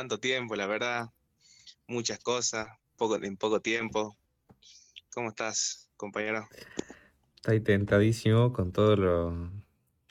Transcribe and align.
tanto 0.00 0.18
tiempo, 0.18 0.56
la 0.56 0.66
verdad. 0.66 1.10
Muchas 1.86 2.18
cosas, 2.20 2.68
poco, 2.96 3.22
en 3.22 3.36
poco 3.36 3.60
tiempo. 3.60 4.16
¿Cómo 5.12 5.28
estás, 5.28 5.90
compañero? 5.98 6.48
Estoy 7.36 7.60
tentadísimo 7.60 8.50
con 8.54 8.72
todo 8.72 8.96
lo, 8.96 9.50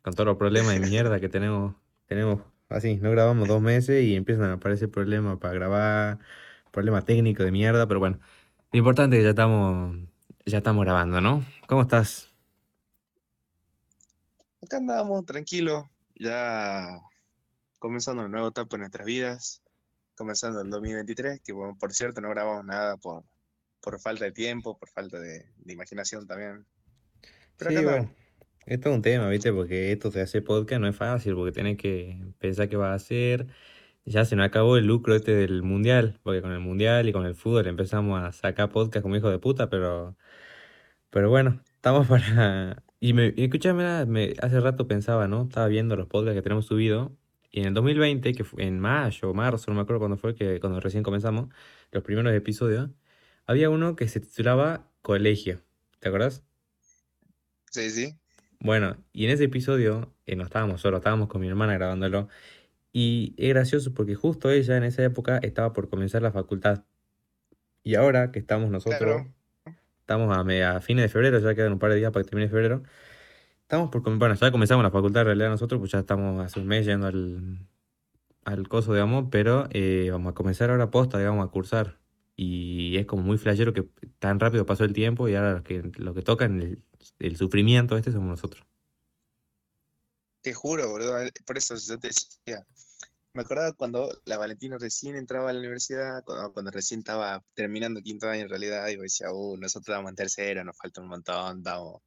con 0.03 0.13
todos 0.13 0.27
los 0.27 0.37
problemas 0.37 0.79
de 0.79 0.87
mierda 0.87 1.19
que 1.19 1.27
tenemos. 1.27 1.73
Tenemos 2.05 2.41
así, 2.69 2.97
no 2.97 3.09
grabamos 3.09 3.47
dos 3.47 3.63
meses 3.63 4.03
y 4.03 4.15
empiezan 4.15 4.51
a 4.51 4.53
aparecer 4.53 4.91
problemas 4.91 5.39
para 5.39 5.55
grabar, 5.55 6.19
problemas 6.69 7.05
técnicos 7.05 7.43
de 7.43 7.51
mierda, 7.51 7.87
pero 7.87 7.99
bueno, 7.99 8.19
lo 8.71 8.77
importante 8.77 9.15
es 9.15 9.21
que 9.21 9.23
ya 9.23 9.29
estamos, 9.31 9.97
ya 10.45 10.59
estamos 10.59 10.85
grabando, 10.85 11.19
¿no? 11.19 11.43
¿Cómo 11.67 11.81
estás? 11.81 12.31
Acá 14.61 14.77
andamos, 14.77 15.25
tranquilos, 15.25 15.85
ya 16.13 17.01
comenzando 17.79 18.21
una 18.21 18.29
nueva 18.29 18.49
etapa 18.49 18.75
en 18.75 18.81
nuestras 18.81 19.07
vidas, 19.07 19.63
comenzando 20.19 20.61
el 20.61 20.69
2023, 20.69 21.41
que 21.41 21.53
bueno, 21.53 21.77
por 21.79 21.93
cierto 21.93 22.19
no 22.21 22.29
grabamos 22.29 22.65
nada 22.65 22.97
por, 22.97 23.23
por 23.81 23.99
falta 24.01 24.25
de 24.25 24.33
tiempo, 24.33 24.77
por 24.77 24.89
falta 24.89 25.17
de, 25.19 25.45
de 25.55 25.73
imaginación 25.73 26.27
también. 26.27 26.65
Pero 27.57 27.71
Sí, 27.71 27.77
acá 27.77 27.89
bueno, 27.89 28.11
esto 28.65 28.89
es 28.89 28.95
un 28.95 29.01
tema, 29.01 29.29
¿viste? 29.29 29.53
Porque 29.53 29.91
esto 29.93 30.11
de 30.11 30.21
hacer 30.21 30.43
podcast 30.43 30.81
no 30.81 30.87
es 30.89 30.95
fácil, 30.95 31.35
porque 31.35 31.53
tenés 31.53 31.77
que 31.77 32.21
pensar 32.37 32.69
qué 32.69 32.75
vas 32.75 32.91
a 32.91 32.93
hacer. 32.95 33.47
Ya 34.05 34.25
se 34.25 34.35
nos 34.35 34.45
acabó 34.45 34.77
el 34.77 34.85
lucro 34.87 35.15
este 35.15 35.33
del 35.35 35.63
mundial, 35.63 36.19
porque 36.23 36.41
con 36.41 36.51
el 36.51 36.59
mundial 36.59 37.07
y 37.09 37.13
con 37.13 37.25
el 37.25 37.35
fútbol 37.35 37.67
empezamos 37.67 38.21
a 38.21 38.31
sacar 38.33 38.71
podcast 38.71 39.03
como 39.03 39.15
hijos 39.15 39.31
de 39.31 39.39
puta, 39.39 39.69
pero, 39.69 40.17
pero 41.09 41.29
bueno, 41.29 41.61
estamos 41.75 42.07
para... 42.09 42.83
Y, 42.99 43.13
me, 43.13 43.33
y 43.35 43.45
escúchame, 43.45 44.05
me, 44.05 44.33
hace 44.41 44.59
rato 44.59 44.87
pensaba, 44.87 45.27
¿no? 45.27 45.43
Estaba 45.43 45.67
viendo 45.67 45.95
los 45.95 46.07
podcasts 46.07 46.35
que 46.37 46.41
tenemos 46.41 46.65
subido, 46.65 47.17
y 47.51 47.61
en 47.61 47.67
el 47.67 47.73
2020, 47.73 48.33
que 48.33 48.43
fue 48.43 48.63
en 48.65 48.79
mayo 48.79 49.29
o 49.31 49.33
marzo, 49.33 49.71
no 49.71 49.75
me 49.75 49.81
acuerdo 49.81 49.99
cuándo 49.99 50.17
fue, 50.17 50.35
que 50.35 50.59
cuando 50.59 50.79
recién 50.79 51.03
comenzamos, 51.03 51.49
los 51.91 52.03
primeros 52.03 52.33
episodios, 52.33 52.89
había 53.45 53.69
uno 53.69 53.95
que 53.95 54.07
se 54.07 54.19
titulaba 54.19 54.91
Colegio, 55.01 55.63
¿te 55.99 56.09
acordás? 56.09 56.43
Sí, 57.71 57.89
sí. 57.89 58.19
Bueno, 58.59 58.97
y 59.13 59.25
en 59.25 59.31
ese 59.31 59.45
episodio 59.45 60.13
eh, 60.25 60.35
no 60.35 60.43
estábamos 60.43 60.81
solos, 60.81 60.99
estábamos 60.99 61.29
con 61.29 61.41
mi 61.41 61.47
hermana 61.47 61.73
grabándolo. 61.75 62.27
Y 62.93 63.35
es 63.37 63.49
gracioso 63.49 63.93
porque 63.93 64.15
justo 64.15 64.51
ella 64.51 64.77
en 64.77 64.83
esa 64.85 65.03
época 65.03 65.39
estaba 65.39 65.73
por 65.73 65.89
comenzar 65.89 66.21
la 66.23 66.31
facultad. 66.31 66.85
Y 67.83 67.95
ahora 67.95 68.31
que 68.31 68.39
estamos 68.39 68.69
nosotros, 68.69 68.99
Claro, 68.99 69.33
estamos 70.01 70.35
a, 70.35 70.75
a 70.77 70.81
fines 70.81 71.03
de 71.05 71.09
febrero, 71.09 71.39
ya 71.39 71.55
quedan 71.55 71.73
un 71.73 71.79
par 71.79 71.91
de 71.91 71.97
días 71.97 72.11
para 72.11 72.23
que 72.23 72.29
termine 72.31 72.49
febrero. 72.49 72.83
Estamos 73.69 73.91
por, 73.91 74.01
bueno, 74.01 74.33
ya 74.33 74.51
comenzamos 74.51 74.83
la 74.83 74.89
facultad 74.89 75.21
en 75.21 75.27
realidad 75.27 75.49
nosotros, 75.51 75.79
pues 75.79 75.91
ya 75.91 75.99
estamos 75.99 76.43
hace 76.43 76.59
un 76.59 76.65
mes 76.65 76.87
yendo 76.87 77.05
al, 77.05 77.67
al 78.43 78.67
coso, 78.67 78.93
digamos, 78.93 79.27
pero 79.29 79.67
eh, 79.69 80.09
vamos 80.11 80.31
a 80.31 80.33
comenzar 80.33 80.71
ahora 80.71 80.89
posta, 80.89 81.19
digamos, 81.19 81.45
a 81.45 81.51
cursar. 81.51 81.99
Y 82.35 82.97
es 82.97 83.05
como 83.05 83.21
muy 83.21 83.37
flashero 83.37 83.71
que 83.71 83.87
tan 84.17 84.39
rápido 84.39 84.65
pasó 84.65 84.85
el 84.85 84.93
tiempo 84.93 85.29
y 85.29 85.35
ahora 85.35 85.53
lo 85.53 85.63
que, 85.63 85.83
lo 85.97 86.15
que 86.15 86.23
toca 86.23 86.45
en 86.45 86.83
el, 87.19 87.37
sufrimiento 87.37 87.95
este 87.95 88.11
somos 88.11 88.29
nosotros. 88.29 88.65
te 90.41 90.51
juro, 90.51 90.89
boludo, 90.89 91.21
eh, 91.21 91.31
por 91.45 91.59
eso 91.59 91.75
yo 91.75 91.99
te 91.99 92.07
decía. 92.07 92.65
Me 93.35 93.43
acordaba 93.43 93.73
cuando 93.73 94.09
la 94.25 94.39
Valentina 94.39 94.79
recién 94.79 95.15
entraba 95.15 95.51
a 95.51 95.53
la 95.53 95.59
universidad, 95.59 96.23
cuando, 96.23 96.53
cuando 96.53 96.71
recién 96.71 97.01
estaba 97.01 97.43
terminando 97.53 98.01
quinto 98.01 98.27
año 98.27 98.41
en 98.41 98.49
realidad, 98.49 98.87
y 98.87 98.95
decía, 98.95 99.31
uh, 99.31 99.57
nosotros 99.57 99.95
vamos 99.95 100.09
en 100.09 100.15
tercero, 100.15 100.63
nos 100.63 100.75
falta 100.75 101.01
un 101.01 101.09
montón, 101.09 101.61
vamos. 101.61 102.01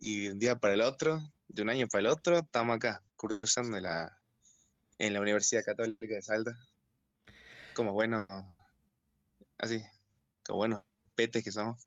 Y 0.00 0.24
de 0.26 0.32
un 0.32 0.38
día 0.38 0.56
para 0.56 0.74
el 0.74 0.80
otro, 0.80 1.20
de 1.48 1.62
un 1.62 1.70
año 1.70 1.86
para 1.88 2.00
el 2.00 2.06
otro, 2.08 2.38
estamos 2.38 2.76
acá, 2.76 3.04
cursando 3.16 3.78
la, 3.80 4.18
en 4.98 5.14
la 5.14 5.20
Universidad 5.22 5.64
Católica 5.64 6.14
de 6.16 6.22
Salta. 6.22 6.52
Como 7.72 7.92
bueno, 7.94 8.26
así, 9.58 9.82
como 10.46 10.58
buenos 10.58 10.82
petes 11.14 11.44
que 11.44 11.52
somos. 11.52 11.86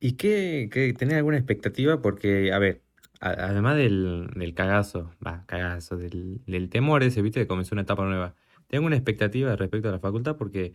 ¿Y 0.00 0.16
qué, 0.16 0.68
qué- 0.72 0.92
tenés 0.94 1.16
alguna 1.18 1.36
expectativa? 1.38 2.00
Porque, 2.02 2.52
a 2.52 2.58
ver, 2.58 2.82
a- 3.20 3.30
además 3.30 3.76
del, 3.76 4.28
del 4.34 4.54
cagazo, 4.54 5.12
va, 5.24 5.44
cagazo, 5.46 5.96
del, 5.96 6.42
del 6.46 6.68
temor 6.70 7.02
ese, 7.04 7.22
viste, 7.22 7.40
de 7.40 7.46
comenzar 7.46 7.74
una 7.74 7.82
etapa 7.82 8.04
nueva, 8.04 8.34
tengo 8.66 8.86
una 8.86 8.96
expectativa 8.96 9.54
respecto 9.56 9.88
a 9.88 9.92
la 9.92 10.00
facultad 10.00 10.36
porque, 10.36 10.74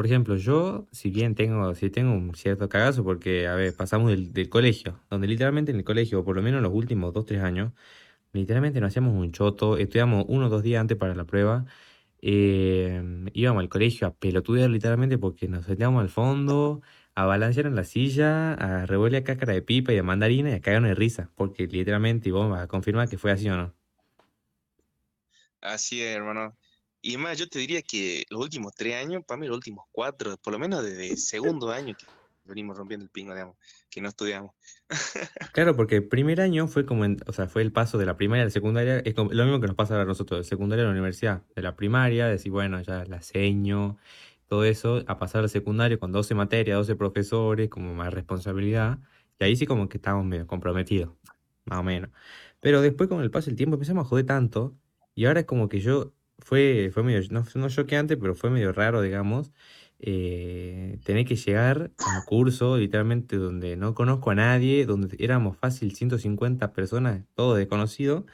por 0.00 0.06
ejemplo, 0.06 0.36
yo, 0.36 0.88
si 0.92 1.10
bien 1.10 1.34
tengo, 1.34 1.74
si 1.74 1.90
tengo 1.90 2.14
un 2.14 2.34
cierto 2.34 2.70
cagazo, 2.70 3.04
porque, 3.04 3.46
a 3.46 3.54
ver, 3.54 3.76
pasamos 3.76 4.10
del, 4.10 4.48
colegio, 4.48 4.98
donde 5.10 5.26
literalmente 5.28 5.72
en 5.72 5.76
el 5.76 5.84
colegio, 5.84 6.20
o 6.20 6.24
por 6.24 6.34
lo 6.36 6.40
menos 6.40 6.62
los 6.62 6.72
últimos 6.72 7.12
dos, 7.12 7.26
tres 7.26 7.42
años, 7.42 7.74
literalmente 8.32 8.80
nos 8.80 8.88
hacíamos 8.88 9.14
un 9.14 9.30
choto, 9.32 9.76
estudiamos 9.76 10.24
uno 10.28 10.46
o 10.46 10.48
dos 10.48 10.62
días 10.62 10.80
antes 10.80 10.96
para 10.96 11.14
la 11.14 11.26
prueba, 11.26 11.66
eh, 12.22 13.28
íbamos 13.34 13.60
al 13.60 13.68
colegio 13.68 14.06
a 14.06 14.14
pelotudear 14.14 14.70
literalmente 14.70 15.18
porque 15.18 15.48
nos 15.48 15.66
sentábamos 15.66 16.00
al 16.00 16.08
fondo 16.08 16.80
a 17.14 17.26
balancear 17.26 17.66
en 17.66 17.76
la 17.76 17.84
silla, 17.84 18.54
a 18.54 18.86
revolver 18.86 19.22
cáscara 19.22 19.52
de 19.52 19.60
pipa 19.60 19.92
y 19.92 19.96
de 19.96 20.02
mandarina 20.02 20.48
y 20.48 20.54
a 20.54 20.60
cagarnos 20.62 20.88
de 20.88 20.94
risa, 20.94 21.30
porque 21.34 21.66
literalmente, 21.66 22.30
y 22.30 22.32
vos 22.32 22.48
vas 22.50 22.62
a 22.62 22.68
confirmar 22.68 23.10
que 23.10 23.18
fue 23.18 23.32
así 23.32 23.50
o 23.50 23.56
no. 23.58 23.74
Así 25.60 26.00
es, 26.02 26.16
hermano. 26.16 26.56
Y 27.02 27.16
más, 27.16 27.38
yo 27.38 27.48
te 27.48 27.58
diría 27.58 27.82
que 27.82 28.24
los 28.30 28.40
últimos 28.42 28.74
tres 28.74 28.96
años, 28.96 29.22
para 29.26 29.40
mí 29.40 29.46
los 29.46 29.56
últimos 29.56 29.84
cuatro, 29.90 30.36
por 30.38 30.52
lo 30.52 30.58
menos 30.58 30.84
desde 30.84 31.16
segundo 31.16 31.70
año 31.70 31.94
que 31.96 32.06
venimos 32.44 32.76
rompiendo 32.76 33.04
el 33.04 33.10
pingo, 33.10 33.32
digamos, 33.32 33.56
que 33.88 34.00
no 34.00 34.08
estudiamos. 34.08 34.52
Claro, 35.52 35.74
porque 35.74 35.96
el 35.96 36.06
primer 36.08 36.40
año 36.40 36.68
fue 36.68 36.84
como, 36.84 37.04
en- 37.04 37.18
o 37.26 37.32
sea, 37.32 37.48
fue 37.48 37.62
el 37.62 37.72
paso 37.72 37.96
de 37.98 38.06
la 38.06 38.16
primaria 38.16 38.42
a 38.42 38.44
la 38.46 38.50
secundaria, 38.50 38.98
es 39.00 39.14
como- 39.14 39.32
lo 39.32 39.44
mismo 39.44 39.60
que 39.60 39.66
nos 39.66 39.76
pasa 39.76 39.94
ahora 39.94 40.04
a 40.04 40.06
nosotros, 40.06 40.40
de 40.40 40.44
secundaria 40.44 40.82
a 40.84 40.86
la 40.86 40.92
universidad, 40.92 41.42
de 41.56 41.62
la 41.62 41.74
primaria, 41.76 42.26
decir, 42.26 42.52
bueno, 42.52 42.80
ya 42.82 43.04
la 43.06 43.22
seño, 43.22 43.96
todo 44.46 44.64
eso, 44.64 45.02
a 45.06 45.18
pasar 45.18 45.42
al 45.42 45.48
secundario 45.48 45.98
con 45.98 46.12
12 46.12 46.34
materias, 46.34 46.76
12 46.78 46.94
profesores, 46.96 47.68
como 47.70 47.94
más 47.94 48.12
responsabilidad, 48.12 48.98
y 49.38 49.44
ahí 49.44 49.56
sí 49.56 49.66
como 49.66 49.88
que 49.88 49.96
estábamos 49.98 50.26
medio 50.26 50.46
comprometidos, 50.46 51.14
más 51.64 51.78
o 51.80 51.82
menos. 51.82 52.10
Pero 52.60 52.80
después 52.82 53.08
con 53.08 53.20
el 53.22 53.30
paso 53.30 53.46
del 53.46 53.56
tiempo 53.56 53.74
empezamos 53.76 54.06
a 54.06 54.08
joder 54.08 54.26
tanto, 54.26 54.76
y 55.14 55.24
ahora 55.26 55.40
es 55.40 55.46
como 55.46 55.68
que 55.68 55.80
yo, 55.80 56.12
fue, 56.44 56.90
fue 56.92 57.02
medio, 57.02 57.20
no, 57.30 57.44
no 57.54 57.68
choqueante, 57.68 58.16
pero 58.16 58.34
fue 58.34 58.50
medio 58.50 58.72
raro, 58.72 59.02
digamos, 59.02 59.52
eh, 59.98 60.98
tener 61.04 61.26
que 61.26 61.36
llegar 61.36 61.90
a 61.98 62.18
un 62.18 62.24
curso 62.24 62.78
literalmente 62.78 63.36
donde 63.36 63.76
no 63.76 63.94
conozco 63.94 64.30
a 64.30 64.34
nadie, 64.34 64.86
donde 64.86 65.14
éramos 65.18 65.56
fácil 65.56 65.94
150 65.94 66.72
personas, 66.72 67.24
todos 67.34 67.58
desconocidos, 67.58 68.24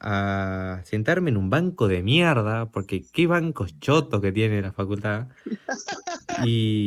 a 0.00 0.82
sentarme 0.84 1.30
en 1.30 1.36
un 1.36 1.50
banco 1.50 1.88
de 1.88 2.02
mierda, 2.02 2.70
porque 2.70 3.04
qué 3.12 3.26
bancos 3.26 3.78
chotos 3.80 4.20
que 4.20 4.32
tiene 4.32 4.62
la 4.62 4.72
facultad, 4.72 5.28
y, 6.44 6.86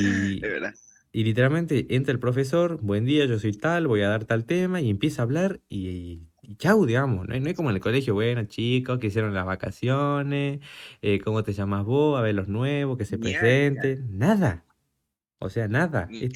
y 1.11 1.23
literalmente 1.23 1.95
entra 1.95 2.11
el 2.13 2.19
profesor, 2.19 2.79
buen 2.81 3.05
día, 3.05 3.25
yo 3.25 3.39
soy 3.39 3.53
tal, 3.53 3.87
voy 3.87 4.01
a 4.01 4.09
dar 4.09 4.25
tal 4.25 4.45
tema, 4.45 4.81
y 4.81 4.89
empieza 4.89 5.21
a 5.21 5.25
hablar 5.25 5.61
y, 5.67 6.27
y 6.47 6.55
chau, 6.55 6.85
digamos, 6.85 7.27
no 7.27 7.35
es, 7.35 7.41
no 7.41 7.49
es 7.49 7.55
como 7.55 7.69
en 7.69 7.75
el 7.75 7.81
colegio, 7.81 8.13
bueno, 8.13 8.45
chicos, 8.45 8.99
que 8.99 9.07
hicieron 9.07 9.33
las 9.33 9.45
vacaciones, 9.45 10.61
eh, 11.01 11.19
¿cómo 11.19 11.43
te 11.43 11.53
llamas 11.53 11.85
vos? 11.85 12.17
A 12.17 12.21
ver 12.21 12.35
los 12.35 12.47
nuevos, 12.47 12.97
que 12.97 13.05
se 13.05 13.17
Ñaca, 13.17 13.39
presenten, 13.39 14.17
nada, 14.17 14.65
o 15.39 15.49
sea, 15.49 15.67
nada, 15.67 16.07
es, 16.09 16.31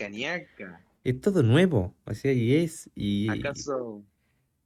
es 1.03 1.21
todo 1.21 1.43
nuevo, 1.43 1.95
o 2.05 2.13
sea, 2.13 2.33
y 2.33 2.55
es, 2.55 2.89
y 2.93 3.29
¿Acaso? 3.29 4.03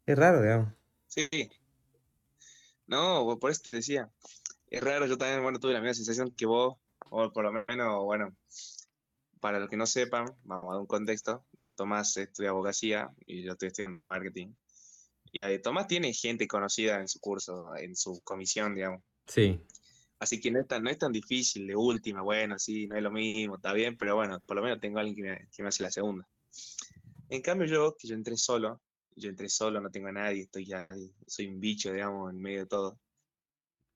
es 0.06 0.18
raro, 0.18 0.42
digamos. 0.42 0.74
Sí. 1.08 1.28
No, 2.88 3.38
por 3.40 3.52
eso 3.52 3.62
te 3.70 3.78
decía. 3.78 4.12
Es 4.68 4.84
raro, 4.84 5.06
yo 5.06 5.18
también, 5.18 5.44
bueno, 5.44 5.60
tuve 5.60 5.74
la 5.74 5.80
misma 5.80 5.94
sensación 5.94 6.32
que 6.32 6.46
vos, 6.46 6.78
o 7.10 7.32
por 7.32 7.46
lo 7.46 7.52
menos, 7.68 8.04
bueno, 8.04 8.36
para 9.40 9.60
los 9.60 9.70
que 9.70 9.78
no 9.78 9.86
sepan, 9.86 10.26
vamos 10.44 10.66
a 10.66 10.74
dar 10.74 10.82
un 10.82 10.88
contexto. 10.88 11.46
Tomás 11.76 12.18
estudia 12.18 12.50
abogacía 12.50 13.12
y 13.26 13.44
yo 13.44 13.54
estoy 13.54 13.68
estudiando 13.68 14.04
marketing. 14.10 14.54
Y 15.36 15.46
eh, 15.46 15.60
Tomás 15.60 15.88
tiene 15.88 16.14
gente 16.14 16.48
conocida 16.48 17.02
en 17.02 17.10
su 17.10 17.20
curso, 17.20 17.76
en 17.76 17.96
su 17.96 18.22
comisión, 18.24 18.74
digamos. 18.74 19.04
Sí, 19.28 19.60
Así 20.18 20.40
que 20.40 20.50
no 20.50 20.62
es 20.62 20.68
tan, 20.68 20.82
no 20.82 20.90
es 20.90 20.98
tan 20.98 21.12
difícil 21.12 21.68
de 21.68 21.76
última, 21.76 22.22
bueno, 22.22 22.58
sí, 22.58 22.88
no 22.88 22.96
es 22.96 23.04
lo 23.04 23.12
mismo, 23.12 23.56
está 23.56 23.74
bien, 23.74 23.98
pero 23.98 24.16
bueno, 24.16 24.40
por 24.40 24.56
lo 24.56 24.64
menos 24.64 24.80
tengo 24.80 24.98
a 24.98 25.02
alguien 25.02 25.16
que 25.16 25.24
me, 25.24 25.50
que 25.50 25.62
me 25.62 25.70
hace 25.70 25.84
la 25.84 25.92
segunda. 25.92 26.26
En 27.28 27.42
cambio 27.42 27.68
yo, 27.68 27.98
que 27.98 28.08
yo 28.08 28.16
entré 28.16 28.38
solo, 28.38 28.82
yo 29.18 29.30
entré 29.30 29.50
solo, 29.50 29.82
no 29.82 29.90
tengo 29.90 30.08
a 30.08 30.14
nadie, 30.14 30.44
estoy 30.44 30.66
ya, 30.66 30.88
soy 31.28 31.48
un 31.48 31.60
bicho, 31.60 31.92
digamos, 31.92 32.32
en 32.32 32.42
medio 32.42 32.60
de 32.60 32.66
todo. 32.66 32.98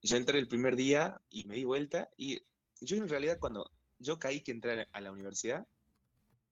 Yo 0.02 0.18
entré 0.18 0.40
el 0.40 0.48
primer 0.50 0.76
día 0.76 1.22
y 1.30 1.46
me 1.46 1.56
di 1.56 1.64
vuelta 1.64 2.10
y 2.18 2.42
yo 2.82 2.98
en 2.98 3.08
realidad 3.08 3.38
cuando 3.40 3.72
yo 3.98 4.20
caí 4.20 4.42
que 4.42 4.52
entré 4.52 4.76
la, 4.76 4.88
a 4.92 5.02
la 5.02 5.12
universidad, 5.12 5.66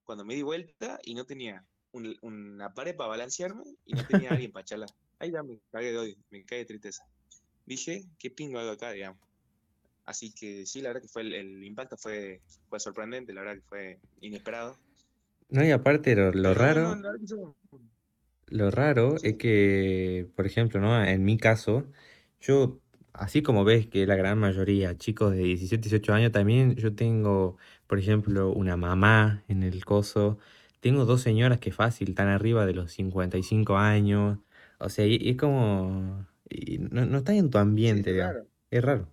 cuando 0.06 0.24
me 0.24 0.36
di 0.36 0.44
vuelta 0.44 1.00
y 1.04 1.14
no 1.14 1.26
tenía 1.26 1.66
un- 1.98 2.18
una 2.22 2.74
pared 2.74 2.96
para 2.96 3.10
balancearme 3.10 3.64
y 3.86 3.96
no 3.96 4.06
tenía 4.06 4.34
alguien 4.34 4.52
para 4.52 4.66
charlar. 4.66 4.90
Ahí 5.20 5.32
ya 5.32 5.44
me 5.44 5.60
cagué 5.72 5.92
de 5.92 5.98
odio, 6.00 6.16
me 6.32 6.46
cagué 6.46 6.62
de 6.62 6.66
tristeza. 6.68 7.04
Dije, 7.66 8.06
¿qué 8.20 8.32
pingo 8.32 8.60
hago 8.60 8.72
acá, 8.72 8.92
digamos? 8.92 9.20
Así 10.06 10.34
que 10.34 10.66
sí, 10.66 10.82
la 10.82 10.90
verdad 10.90 11.04
que 11.04 11.10
fue 11.10 11.24
el, 11.24 11.34
el 11.34 11.64
impacto 11.64 11.98
fue, 11.98 12.42
fue 12.70 12.80
sorprendente, 12.80 13.34
la 13.34 13.42
verdad 13.42 13.56
que 13.58 13.68
fue 13.70 14.02
inesperado. 14.22 14.80
no, 15.50 15.64
y 15.66 15.72
aparte 15.72 16.16
lo, 16.16 16.32
lo 16.32 16.54
no, 16.54 16.54
raro, 16.54 16.90
verdad 17.02 17.20
que 17.20 17.26
yo- 17.28 17.56
lo 18.48 18.72
raro 18.72 19.18
es 19.24 19.36
que, 19.38 20.28
por 20.36 20.46
ejemplo, 20.46 20.80
¿no? 20.80 21.04
En 21.04 21.24
mi 21.26 21.38
caso, 21.38 21.86
yo 22.42 22.80
así 23.14 23.42
como 23.42 23.64
ves 23.66 23.88
que 23.88 24.06
la 24.08 24.16
gran 24.16 24.38
mayoría, 24.40 24.98
chicos 24.98 25.32
de 25.34 25.40
17, 25.40 25.90
18 25.90 26.14
años, 26.14 26.32
también 26.32 26.76
yo 26.76 26.96
tengo, 26.96 27.58
por 27.88 28.00
ejemplo, 28.00 28.52
una 28.52 28.78
mamá 28.78 29.44
en 29.48 29.64
el 29.64 29.84
coso, 29.86 30.38
tengo 30.88 31.06
dos 31.06 31.22
señoras 31.22 31.60
que 31.60 31.72
fácil, 31.72 32.10
están 32.10 32.28
arriba 32.30 32.66
de 32.66 32.74
los 32.74 32.92
55 32.94 33.78
años, 33.78 34.40
o 34.80 34.90
sea, 34.90 35.06
y, 35.06 35.16
y 35.18 35.32
es 35.32 35.38
como, 35.38 36.28
y 36.50 36.80
no, 36.80 37.06
no 37.06 37.18
estás 37.20 37.36
en 37.36 37.50
tu 37.50 37.58
Sí, 37.82 37.98
ambiente, 37.98 38.12
es 38.12 38.14
digamos, 38.14 38.38
raro. 38.38 38.48
es 38.72 38.84
raro. 38.84 39.12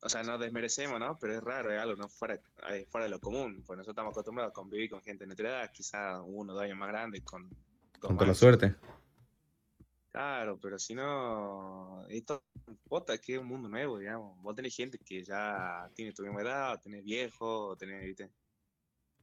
O 0.00 0.08
sea, 0.08 0.22
no 0.22 0.38
desmerecemos, 0.38 1.00
¿no? 1.00 1.18
Pero 1.18 1.34
es 1.34 1.42
raro, 1.42 1.72
es 1.72 1.80
algo 1.80 1.96
no 1.96 2.08
fuera, 2.08 2.40
eh, 2.70 2.86
fuera 2.90 3.04
de 3.06 3.10
lo 3.10 3.20
común. 3.20 3.62
Pues 3.66 3.76
nosotros 3.78 3.94
estamos 3.94 4.12
acostumbrados 4.12 4.50
a 4.50 4.54
convivir 4.54 4.90
con 4.90 5.02
gente 5.02 5.24
de 5.24 5.26
nuestra 5.28 5.48
edad, 5.48 5.72
quizá 5.72 6.22
uno 6.22 6.52
o 6.52 6.54
dos 6.56 6.64
años 6.64 6.76
más 6.78 6.88
grande, 6.88 7.22
con, 7.24 7.50
con 7.98 8.16
Con 8.16 8.16
toda 8.16 8.28
la 8.28 8.34
suerte. 8.34 8.76
Claro, 10.12 10.58
pero 10.60 10.78
si 10.78 10.94
no, 10.94 12.06
esto 12.08 12.44
vota 12.84 13.18
que 13.18 13.34
es 13.34 13.40
un 13.40 13.48
mundo 13.48 13.68
nuevo, 13.68 13.98
digamos. 13.98 14.40
Vos 14.40 14.54
tenés 14.54 14.76
gente 14.76 14.96
que 14.98 15.24
ya 15.24 15.90
tiene 15.94 16.12
tu 16.12 16.22
misma 16.22 16.42
edad, 16.42 16.74
o 16.74 16.78
tenés 16.80 17.02
viejo, 17.02 17.68
o 17.70 17.76
tenés, 17.76 18.04
¿viste? 18.04 18.30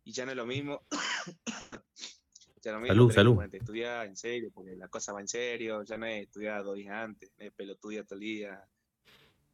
Y 0.03 0.13
ya 0.13 0.25
no 0.25 0.31
es 0.31 0.37
lo 0.37 0.45
mismo, 0.45 0.81
ya 2.63 2.71
no 2.71 2.77
es 2.77 2.81
lo 2.81 2.81
mismo 2.81 3.07
Salud, 3.07 3.11
salud. 3.11 3.45
estudiar 3.53 4.07
en 4.07 4.15
serio, 4.15 4.49
porque 4.53 4.75
la 4.75 4.87
cosa 4.87 5.13
va 5.13 5.21
en 5.21 5.27
serio, 5.27 5.83
ya 5.83 5.97
no 5.97 6.05
es 6.05 6.23
estudiar 6.23 6.63
dos 6.63 6.75
días 6.75 6.95
antes, 6.95 7.31
no 7.37 7.45
es 7.45 7.53
pelotudia 7.53 8.03
todo 8.03 8.15
el 8.15 8.21
día. 8.21 8.63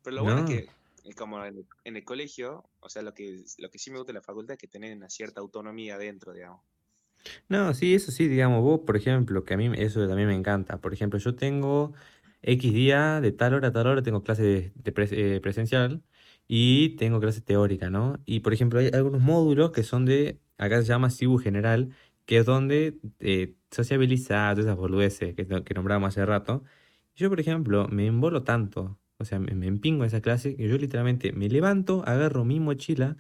Pero 0.04 0.16
lo 0.18 0.24
bueno 0.24 0.42
es 0.42 0.46
No. 0.46 0.48
que, 0.48 0.74
es 1.06 1.16
como 1.16 1.44
en 1.46 1.56
el, 1.58 1.66
en 1.86 1.98
el 1.98 2.04
colegio, 2.06 2.70
o 2.80 2.90
sea, 2.90 3.02
lo 3.04 3.14
que, 3.14 3.44
lo 3.60 3.70
que 3.70 3.80
sí 3.80 3.92
me 3.92 3.98
gusta 4.00 4.14
de 4.14 4.20
la 4.20 4.24
facultad 4.24 4.54
es 4.56 4.60
que 4.60 4.68
tenés 4.68 4.96
una 4.96 5.10
cierta 5.10 5.42
autonomía 5.42 5.98
dentro, 5.98 6.34
digamos. 6.34 6.64
No, 7.50 7.74
sí, 7.74 7.94
eso 7.96 8.12
sí, 8.12 8.28
digamos, 8.28 8.62
vos, 8.64 8.82
por 8.86 8.98
ejemplo, 8.98 9.44
que 9.44 9.54
a 9.54 9.58
mí 9.58 9.72
eso 9.78 10.08
también 10.08 10.28
me 10.30 10.36
encanta. 10.36 10.80
Por 10.82 10.94
ejemplo, 10.94 11.20
yo 11.20 11.36
tengo 11.36 11.94
X 12.42 12.74
día, 12.74 13.22
de 13.22 13.32
tal 13.32 13.54
hora 13.54 13.70
a 13.70 13.72
tal 13.72 13.88
hora, 13.88 14.02
tengo 14.04 14.24
clase 14.24 14.44
de, 14.44 14.72
de 14.76 14.94
pres- 14.94 15.12
eh, 15.14 15.40
presencial 15.42 16.04
y 16.48 16.90
tengo 16.98 17.20
clase 17.20 17.42
teórica, 17.42 17.90
¿no? 17.90 18.20
Y, 18.26 18.40
por 18.42 18.54
ejemplo, 18.54 18.80
hay 18.80 18.90
algunos 18.94 19.22
módulos 19.22 19.72
que 19.72 19.84
son 19.84 20.06
de, 20.06 20.40
acá 20.58 20.82
se 20.82 20.88
llama 20.88 21.10
CIBU 21.10 21.38
General, 21.40 21.90
que 22.26 22.38
es 22.40 22.46
donde 22.46 22.98
eh, 23.20 23.56
sociabilizar, 23.72 24.56
todas 24.56 24.68
esas 24.68 24.78
boludeces 24.78 25.36
que, 25.36 25.46
que 25.48 25.74
nombrábamos 25.74 26.10
hace 26.10 26.26
rato. 26.26 26.64
Yo, 27.16 27.30
por 27.30 27.40
ejemplo, 27.40 27.88
me 27.90 28.08
embolo 28.08 28.44
tanto, 28.44 29.00
o 29.18 29.26
sea, 29.26 29.40
me, 29.40 29.54
me 29.56 29.68
empingo 29.68 30.04
en 30.04 30.08
esa 30.08 30.22
clase, 30.22 30.56
que 30.56 30.68
yo 30.68 30.78
literalmente 30.78 31.32
me 31.34 31.50
levanto, 31.50 32.04
agarro 32.06 32.46
mi 32.46 32.60
mochila. 32.60 33.18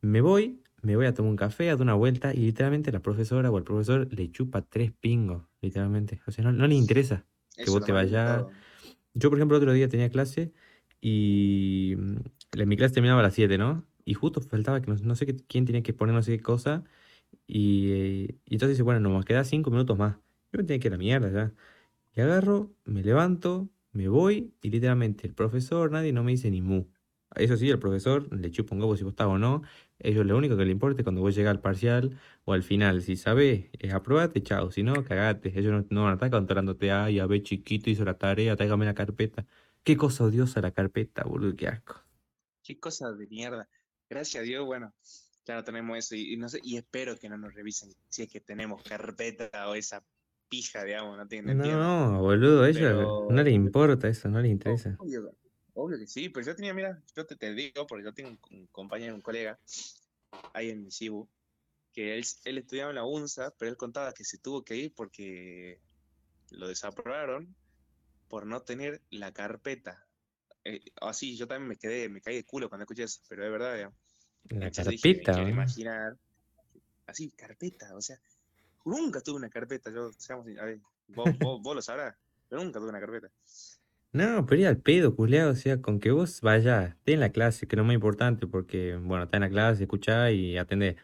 Me 0.00 0.20
voy, 0.20 0.62
me 0.82 0.96
voy 0.96 1.06
a 1.06 1.14
tomar 1.14 1.30
un 1.30 1.36
café, 1.36 1.68
a 1.70 1.72
dar 1.72 1.82
una 1.82 1.94
vuelta 1.94 2.34
y 2.34 2.38
literalmente 2.40 2.92
la 2.92 3.00
profesora 3.00 3.50
o 3.50 3.58
el 3.58 3.64
profesor 3.64 4.08
le 4.12 4.30
chupa 4.30 4.62
tres 4.62 4.92
pingos, 4.92 5.44
literalmente. 5.60 6.20
O 6.26 6.32
sea, 6.32 6.44
no, 6.44 6.52
no 6.52 6.66
le 6.66 6.74
interesa 6.74 7.26
que 7.56 7.64
Eso 7.64 7.72
vos 7.72 7.84
te 7.84 7.92
vayas. 7.92 8.44
Yo, 9.14 9.30
por 9.30 9.38
ejemplo, 9.38 9.56
otro 9.58 9.72
día 9.72 9.88
tenía 9.88 10.10
clase 10.10 10.52
y 11.00 11.96
mi 12.66 12.76
clase 12.76 12.94
terminaba 12.94 13.20
a 13.20 13.22
las 13.24 13.34
7, 13.34 13.58
¿no? 13.58 13.84
Y 14.04 14.14
justo 14.14 14.40
faltaba 14.40 14.80
que 14.82 14.90
no, 14.90 14.96
no 15.02 15.14
sé 15.16 15.26
qué- 15.26 15.36
quién 15.48 15.64
tenía 15.66 15.82
que 15.82 15.92
poner 15.94 16.14
no 16.14 16.22
sé 16.22 16.36
qué 16.36 16.42
cosa 16.42 16.84
y, 17.46 17.92
eh, 17.92 18.38
y 18.46 18.54
entonces 18.54 18.70
dice, 18.76 18.82
bueno, 18.82 19.00
nos 19.00 19.24
queda 19.24 19.44
cinco 19.44 19.70
minutos 19.70 19.98
más. 19.98 20.16
Yo 20.52 20.58
me 20.58 20.64
tenía 20.64 20.80
que 20.80 20.88
ir 20.88 20.94
a 20.94 20.96
la 20.96 20.98
mierda 20.98 21.30
ya. 21.30 21.54
Y 22.14 22.20
agarro, 22.20 22.74
me 22.84 23.02
levanto, 23.02 23.68
me 23.92 24.08
voy 24.08 24.54
y 24.62 24.70
literalmente 24.70 25.26
el 25.26 25.34
profesor, 25.34 25.90
nadie 25.92 26.12
no 26.12 26.24
me 26.24 26.32
dice 26.32 26.50
ni 26.50 26.62
mu. 26.62 26.86
Eso 27.36 27.56
sí, 27.56 27.68
el 27.70 27.78
profesor 27.80 28.32
le 28.36 28.50
chupa 28.52 28.74
un 28.76 28.80
huevo 28.82 28.96
si 28.96 29.02
vos 29.04 29.12
estás 29.12 29.26
o 29.26 29.38
no. 29.38 29.62
Ellos 29.98 30.24
lo 30.26 30.36
único 30.36 30.56
que 30.56 30.64
le 30.64 30.70
importa 30.72 31.00
es 31.00 31.04
cuando 31.04 31.20
vos 31.20 31.34
llegas 31.34 31.50
al 31.52 31.60
parcial 31.60 32.16
o 32.44 32.52
al 32.52 32.62
final. 32.62 33.02
Si 33.02 33.16
sabes, 33.16 33.66
es 33.78 33.92
aprobate, 33.92 34.42
chao. 34.42 34.70
Si 34.70 34.82
no, 34.84 35.02
cagate. 35.04 35.50
Ellos 35.58 35.72
no, 35.72 35.86
no 35.90 36.02
van 36.04 36.12
a 36.12 36.14
estar 36.14 36.30
controlándote. 36.30 36.92
Ay, 36.92 37.18
a 37.18 37.26
ver, 37.26 37.42
chiquito, 37.42 37.90
hizo 37.90 38.04
la 38.04 38.14
tarea, 38.18 38.54
tráigame 38.56 38.84
la 38.86 38.94
carpeta. 38.94 39.46
Qué 39.82 39.96
cosa 39.96 40.24
odiosa 40.24 40.60
la 40.60 40.70
carpeta, 40.72 41.24
boludo, 41.24 41.56
qué 41.56 41.68
asco. 41.68 42.03
Qué 42.64 42.80
cosa 42.80 43.12
de 43.12 43.26
mierda. 43.26 43.68
Gracias 44.08 44.40
a 44.40 44.44
Dios, 44.44 44.64
bueno, 44.66 44.92
no 45.46 45.64
tenemos 45.64 45.98
eso 45.98 46.14
y, 46.16 46.32
y 46.32 46.36
no 46.36 46.48
sé, 46.48 46.58
y 46.62 46.76
espero 46.76 47.16
que 47.16 47.28
no 47.28 47.36
nos 47.36 47.54
revisen 47.54 47.92
si 48.08 48.22
es 48.22 48.32
que 48.32 48.40
tenemos 48.40 48.82
carpeta 48.82 49.68
o 49.68 49.74
esa 49.74 50.02
pija, 50.48 50.84
digamos, 50.84 51.18
no, 51.18 51.28
tiene- 51.28 51.54
no. 51.54 52.12
No, 52.12 52.22
boludo, 52.22 52.64
a 52.64 52.68
no 53.32 53.42
les 53.42 53.54
importa 53.54 54.08
eso, 54.08 54.28
no 54.28 54.38
oh, 54.38 54.46
interesa. 54.46 54.96
obvio, 54.98 55.34
obvio 55.74 55.98
que 55.98 56.06
sí, 56.06 56.28
pero 56.30 56.46
yo 56.46 56.56
tenía, 56.56 56.72
mira, 56.72 57.02
yo 57.14 57.26
te, 57.26 57.36
te 57.36 57.52
digo, 57.52 57.86
porque 57.86 58.04
yo 58.04 58.14
tengo 58.14 58.30
un, 58.30 58.38
un 58.50 58.66
compañero, 58.68 59.14
un 59.14 59.20
colega, 59.22 59.58
ahí 60.54 60.70
en 60.70 60.90
Cibu, 60.90 61.28
que 61.92 62.16
él, 62.16 62.24
él 62.44 62.58
estudiaba 62.58 62.90
en 62.90 62.96
la 62.96 63.04
UNSA, 63.04 63.54
pero 63.58 63.70
él 63.70 63.76
contaba 63.76 64.12
que 64.12 64.24
se 64.24 64.38
tuvo 64.38 64.64
que 64.64 64.76
ir 64.76 64.94
porque 64.94 65.80
lo 66.50 66.68
desaprobaron 66.68 67.54
por 68.28 68.46
no 68.46 68.62
tener 68.62 69.02
la 69.10 69.32
carpeta. 69.32 70.06
Eh, 70.64 70.80
así, 71.00 71.36
yo 71.36 71.46
también 71.46 71.68
me 71.68 71.76
quedé, 71.76 72.08
me 72.08 72.20
caí 72.20 72.36
de 72.36 72.44
culo 72.44 72.68
cuando 72.68 72.84
escuché 72.84 73.04
eso, 73.04 73.20
pero 73.28 73.44
es 73.44 73.52
verdad, 73.52 73.74
digamos. 73.76 73.98
La 74.48 74.70
Entonces 74.70 74.86
dije, 74.86 75.08
carpeta, 75.10 75.36
boludo. 75.42 75.50
imaginar, 75.50 76.18
así, 77.06 77.30
carpeta, 77.32 77.94
o 77.96 78.00
sea, 78.00 78.18
nunca 78.84 79.20
tuve 79.22 79.36
una 79.36 79.50
carpeta, 79.50 79.90
yo, 79.92 80.12
seamos, 80.12 80.46
a 80.58 80.64
ver, 80.66 80.80
vos, 81.08 81.34
vos, 81.38 81.62
vos 81.62 81.76
lo 81.76 81.82
sabrás, 81.82 82.16
yo 82.50 82.58
nunca 82.58 82.80
tuve 82.80 82.90
una 82.90 83.00
carpeta. 83.00 83.30
No, 84.12 84.46
pero 84.46 84.60
ir 84.60 84.66
al 84.68 84.80
pedo, 84.80 85.16
culiao, 85.16 85.50
o 85.50 85.54
sea, 85.56 85.82
con 85.82 85.98
que 85.98 86.12
vos 86.12 86.40
vayas, 86.40 86.90
esté 86.90 87.14
en 87.14 87.20
la 87.20 87.30
clase, 87.32 87.66
que 87.66 87.74
es 87.74 87.78
lo 87.78 87.84
más 87.84 87.94
importante, 87.94 88.46
porque, 88.46 88.94
bueno, 88.96 89.24
está 89.24 89.38
en 89.38 89.40
la 89.42 89.48
clase, 89.50 89.82
escuchá 89.82 90.30
y 90.30 90.56
atendés, 90.56 90.96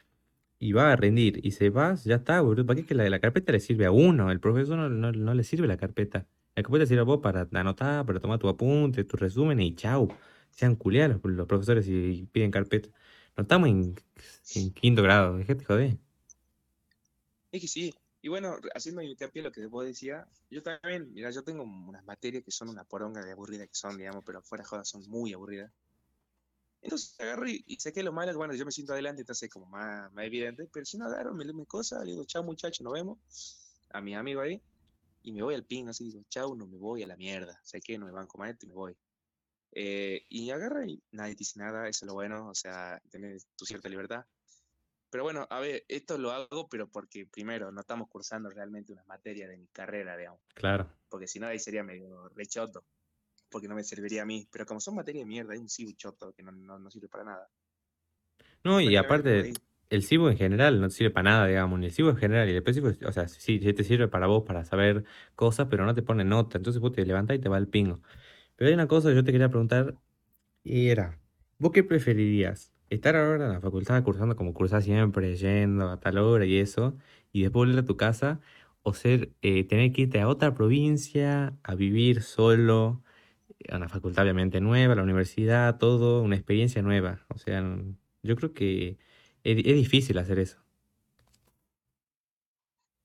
y 0.59 0.73
va 0.73 0.93
a 0.93 0.97
rendir, 0.97 1.41
y 1.47 1.53
se 1.53 1.71
vas, 1.71 2.05
ya 2.05 2.17
está, 2.17 2.41
boludo, 2.43 2.67
¿para 2.67 2.77
qué 2.81 2.87
que 2.87 2.95
la, 2.95 3.09
la 3.11 3.21
carpeta 3.21 3.53
le 3.53 3.61
sirve 3.61 3.87
a 3.87 3.93
uno? 3.93 4.31
El 4.31 4.41
profesor 4.41 4.79
no, 4.79 4.89
no, 4.91 5.13
no 5.13 5.35
le 5.35 5.45
sirve 5.45 5.69
la 5.69 5.77
carpeta. 5.79 6.29
La 6.61 6.65
carpeta 6.65 6.85
sirve 6.85 7.01
a 7.01 7.05
vos 7.05 7.21
para 7.23 7.49
anotar, 7.53 8.05
para 8.05 8.21
tomar 8.21 8.39
tu 8.39 8.47
apunte, 8.47 9.03
tu 9.05 9.17
resumen, 9.17 9.59
y 9.61 9.75
chau. 9.75 10.09
Sean 10.51 10.77
culiados 10.77 11.19
los, 11.23 11.33
los 11.33 11.47
profesores 11.47 11.87
y 11.89 12.29
piden 12.31 12.51
carpeta. 12.51 12.91
No 13.35 13.45
estamos 13.45 13.71
en, 13.71 13.95
en 14.57 14.71
quinto 14.75 15.03
grado, 15.03 15.39
déjate 15.39 15.65
joder. 15.65 15.97
Es 17.51 17.63
que 17.63 17.67
sí, 17.67 17.95
y 18.21 18.29
bueno, 18.29 18.59
haciendo 18.75 19.01
hincapié 19.01 19.41
lo 19.41 19.51
que 19.51 19.65
vos 19.65 19.87
decías, 19.87 20.29
yo 20.51 20.63
también, 20.63 21.11
mira, 21.15 21.31
yo 21.31 21.43
tengo 21.43 21.63
unas 21.63 22.05
materias 22.05 22.45
que 22.45 22.51
son 22.51 22.69
una 22.69 22.85
poronga 22.85 23.25
de 23.25 23.33
aburridas 23.33 23.67
que 23.67 23.75
son, 23.75 23.97
digamos, 23.97 24.23
pero 24.23 24.43
fuera 24.43 24.63
de 24.63 24.69
joda 24.69 24.85
son 24.85 25.09
muy 25.09 25.33
aburridas. 25.33 25.73
Entonces 26.83 27.19
agarro 27.19 27.49
y, 27.49 27.65
saqué 27.79 28.03
lo 28.03 28.13
malo, 28.13 28.37
bueno, 28.37 28.55
yo 28.55 28.67
me 28.67 28.73
siento 28.73 28.93
adelante, 28.93 29.23
entonces 29.23 29.45
es 29.45 29.51
como 29.51 29.65
más, 29.65 30.13
más 30.13 30.27
evidente, 30.27 30.69
pero 30.71 30.85
si 30.85 30.99
no 30.99 31.07
agarro, 31.07 31.33
me 31.33 31.47
leo 31.47 31.55
mis 31.55 31.67
cosas, 31.67 32.05
le 32.05 32.11
digo, 32.11 32.25
chao 32.27 32.43
muchachos, 32.43 32.85
nos 32.85 32.93
vemos, 32.93 33.17
a 33.89 34.03
mi 34.03 34.15
amigo 34.15 34.43
ahí, 34.43 34.61
y 35.23 35.33
me 35.33 35.43
voy 35.43 35.55
al 35.55 35.65
pin, 35.65 35.89
así 35.89 36.05
digo, 36.05 36.23
chao, 36.29 36.55
no 36.55 36.67
me 36.67 36.79
voy 36.79 37.03
a 37.03 37.07
la 37.07 37.17
mierda, 37.17 37.61
sé 37.63 37.81
que 37.81 37.99
no 37.99 38.07
me 38.07 38.13
banco 38.13 38.39
más 38.39 38.51
esto 38.51 38.67
y 38.67 38.69
me 38.69 38.75
voy. 38.75 38.97
Eh, 39.73 40.25
y 40.29 40.51
agarra 40.51 40.87
y 40.87 41.03
nadie 41.13 41.35
te 41.35 41.41
dice 41.41 41.59
nada, 41.59 41.89
eso 41.89 42.05
es 42.05 42.09
lo 42.09 42.15
bueno, 42.15 42.49
o 42.49 42.55
sea, 42.55 43.01
tener 43.11 43.39
tu 43.57 43.65
cierta 43.65 43.89
libertad. 43.89 44.25
Pero 45.11 45.25
bueno, 45.25 45.47
a 45.51 45.61
ver, 45.61 45.85
esto 45.89 46.19
lo 46.19 46.31
hago, 46.31 46.69
pero 46.69 46.89
porque 46.89 47.27
primero 47.27 47.73
no 47.73 47.81
estamos 47.81 48.09
cursando 48.09 48.49
realmente 48.49 48.93
una 48.93 49.05
materia 49.05 49.49
de 49.49 49.57
mi 49.57 49.67
carrera, 49.69 50.17
digamos, 50.17 50.41
Claro. 50.55 50.89
porque 51.09 51.27
si 51.27 51.41
no 51.41 51.49
ahí 51.49 51.59
sería 51.59 51.83
medio 51.83 52.29
rechoto, 52.29 52.85
porque 53.51 53.67
no 53.67 53.75
me 53.75 53.83
serviría 53.83 54.23
a 54.23 54.27
mí. 54.27 54.49
Pero 54.53 54.65
como 54.67 54.81
son 54.81 54.95
materias 54.95 55.23
de 55.23 55.27
mierda, 55.27 55.53
hay 55.53 55.59
un 55.59 55.69
cibo 55.69 55.91
choto 55.97 56.33
que 56.33 56.45
no, 56.45 56.53
no, 56.53 56.79
no 56.79 56.91
sirve 56.91 57.09
para 57.09 57.25
nada. 57.25 57.51
No, 58.63 58.81
y 58.81 58.95
aparte. 58.97 59.53
El 59.91 60.03
CIBO 60.05 60.31
en 60.31 60.37
general 60.39 60.81
no 60.81 60.89
te 60.89 60.95
sirve 60.95 61.11
para 61.11 61.31
nada, 61.31 61.47
digamos, 61.47 61.79
ni 61.79 61.87
el 61.87 61.93
CIBO 61.93 62.11
en 62.11 62.17
general, 62.17 62.49
y 62.49 62.53
el 62.53 62.59
específico, 62.59 63.09
o 63.09 63.13
sea, 63.13 63.29
sí, 63.29 63.59
sí 63.61 63.73
te 63.75 63.85
sirve 63.85 64.09
para 64.09 64.27
vos, 64.29 64.45
para 64.47 64.65
saber 64.65 65.05
cosas, 65.35 65.67
pero 65.71 65.85
no 65.85 65.95
te 65.95 66.03
pone 66.03 66.25
nota, 66.25 66.59
entonces 66.59 66.81
vos 66.81 66.93
te 66.93 67.05
levantás 67.05 67.37
y 67.37 67.41
te 67.41 67.49
va 67.49 67.59
el 67.59 67.69
pingo. 67.69 68.01
Pero 68.57 68.69
hay 68.69 68.75
una 68.75 68.89
cosa 68.89 69.11
que 69.11 69.17
yo 69.17 69.25
te 69.25 69.33
quería 69.33 69.49
preguntar, 69.51 69.97
y 70.65 70.89
era, 70.89 71.19
¿vos 71.59 71.73
qué 71.73 71.85
preferirías? 71.85 72.73
¿Estar 72.91 73.17
ahora 73.17 73.47
en 73.47 73.53
la 73.53 73.61
facultad 73.61 74.03
cursando 74.05 74.37
como 74.37 74.55
cursás 74.55 74.85
siempre, 74.85 75.37
yendo 75.37 75.91
a 75.91 76.01
tal 76.01 76.19
hora 76.19 76.47
y 76.47 76.59
eso, 76.59 76.97
y 77.33 77.43
después 77.43 77.69
volver 77.69 77.85
a 77.85 77.87
tu 77.87 77.97
casa, 77.97 78.41
o 78.83 78.95
ser, 78.95 79.33
eh, 79.43 79.65
tener 79.65 79.93
que 79.93 80.03
irte 80.03 80.21
a 80.21 80.29
otra 80.29 80.55
provincia, 80.55 81.57
a 81.63 81.75
vivir 81.75 82.23
solo, 82.23 83.03
a 83.71 83.77
una 83.77 83.89
facultad 83.89 84.25
obviamente 84.25 84.61
nueva, 84.61 84.95
a 84.95 84.97
la 84.97 85.03
universidad, 85.03 85.79
todo, 85.79 86.23
una 86.23 86.37
experiencia 86.37 86.83
nueva? 86.83 87.25
O 87.29 87.39
sea, 87.39 87.63
yo 88.23 88.37
creo 88.37 88.53
que 88.55 88.99
es, 89.45 89.57
difícil 89.57 90.19
hacer 90.19 90.39
eso. 90.39 90.59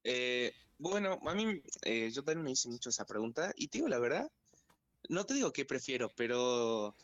Eh, 0.04 0.54
bueno, 0.78 1.20
a 1.26 1.34
mí, 1.34 1.62
eh, 1.84 2.12
yo 2.12 2.24
también 2.24 2.44
me 2.44 2.52
hice 2.52 2.70
mucho 2.70 2.90
esa 2.90 3.06
pregunta, 3.06 3.52
y 3.56 3.68
te 3.68 3.80
digo 3.80 3.88
la 3.88 4.00
verdad, 4.00 4.30
no 5.10 5.26
te 5.26 5.34
digo 5.34 5.52
qué 5.52 5.66
prefiero, 5.66 6.10
pero 6.16 6.96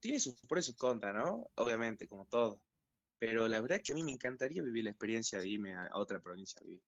tiene 0.00 0.18
sus 0.20 0.34
pros 0.48 0.68
y 0.68 0.72
sus 0.72 0.94
¿no? 1.14 1.50
Obviamente, 1.56 2.08
como 2.08 2.26
todo. 2.26 2.60
Pero 3.18 3.48
la 3.48 3.60
verdad 3.60 3.78
es 3.78 3.84
que 3.84 3.92
a 3.92 3.94
mí 3.94 4.02
me 4.02 4.12
encantaría 4.12 4.62
vivir 4.62 4.84
la 4.84 4.90
experiencia 4.90 5.38
de 5.38 5.48
irme 5.48 5.74
a, 5.74 5.90
otra 5.94 6.20
provincia 6.20 6.60
a 6.60 6.64
vivir. 6.64 6.82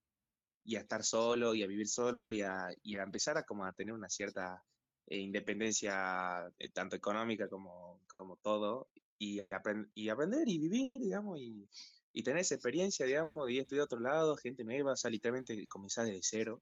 Y 0.65 0.77
a 0.77 0.81
estar 0.81 1.05
solo, 1.05 1.55
y 1.55 1.63
a 1.63 1.67
vivir 1.67 1.89
solo, 1.89 2.19
y 2.31 2.43
a, 2.43 2.69
y 2.83 2.97
a 2.97 3.03
empezar 3.03 3.37
a 3.39 3.45
como 3.45 3.65
a 3.65 3.73
tener 3.73 3.95
una 3.95 4.09
cierta 4.09 4.63
eh, 5.07 5.19
independencia, 5.19 6.51
eh, 6.59 6.71
tanto 6.71 6.97
económica 6.97 7.49
como, 7.49 8.01
como 8.17 8.37
todo, 8.37 8.89
y, 9.23 9.39
apren- 9.39 9.89
y 9.95 10.09
aprender 10.09 10.49
y 10.49 10.59
vivir, 10.59 10.91
digamos, 10.97 11.39
y, 11.39 11.69
y 12.13 12.25
tener 12.25 12.41
esa 12.41 12.57
experiencia, 12.57 13.07
digamos, 13.07 13.47
de 13.47 13.53
ir 13.53 13.61
a 13.61 13.63
estudiar 13.63 13.83
a 13.83 13.85
otro 13.85 14.01
lado, 14.01 14.37
gente 14.37 14.65
nueva, 14.65 14.95
o 14.95 14.97
sea, 14.97 15.13
literalmente 15.13 15.65
comenzar 15.69 16.07
desde 16.07 16.21
cero, 16.23 16.61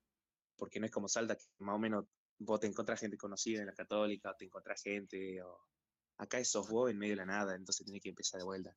porque 0.56 0.78
no 0.78 0.84
es 0.84 0.92
como 0.92 1.08
Salta, 1.08 1.36
que 1.36 1.44
más 1.60 1.76
o 1.76 1.78
menos 1.78 2.04
vos 2.38 2.60
te 2.60 2.66
encontrás 2.66 3.00
gente 3.00 3.16
conocida 3.16 3.60
en 3.60 3.66
la 3.66 3.72
católica, 3.72 4.30
o 4.30 4.34
te 4.34 4.44
encontrás 4.44 4.82
gente, 4.82 5.42
o 5.42 5.58
acá 6.18 6.44
sos 6.44 6.68
vos 6.68 6.90
en 6.90 6.98
medio 6.98 7.12
de 7.12 7.16
la 7.16 7.24
nada, 7.24 7.56
entonces 7.56 7.86
tenés 7.86 8.02
que 8.02 8.10
empezar 8.10 8.38
de 8.38 8.44
vuelta. 8.44 8.76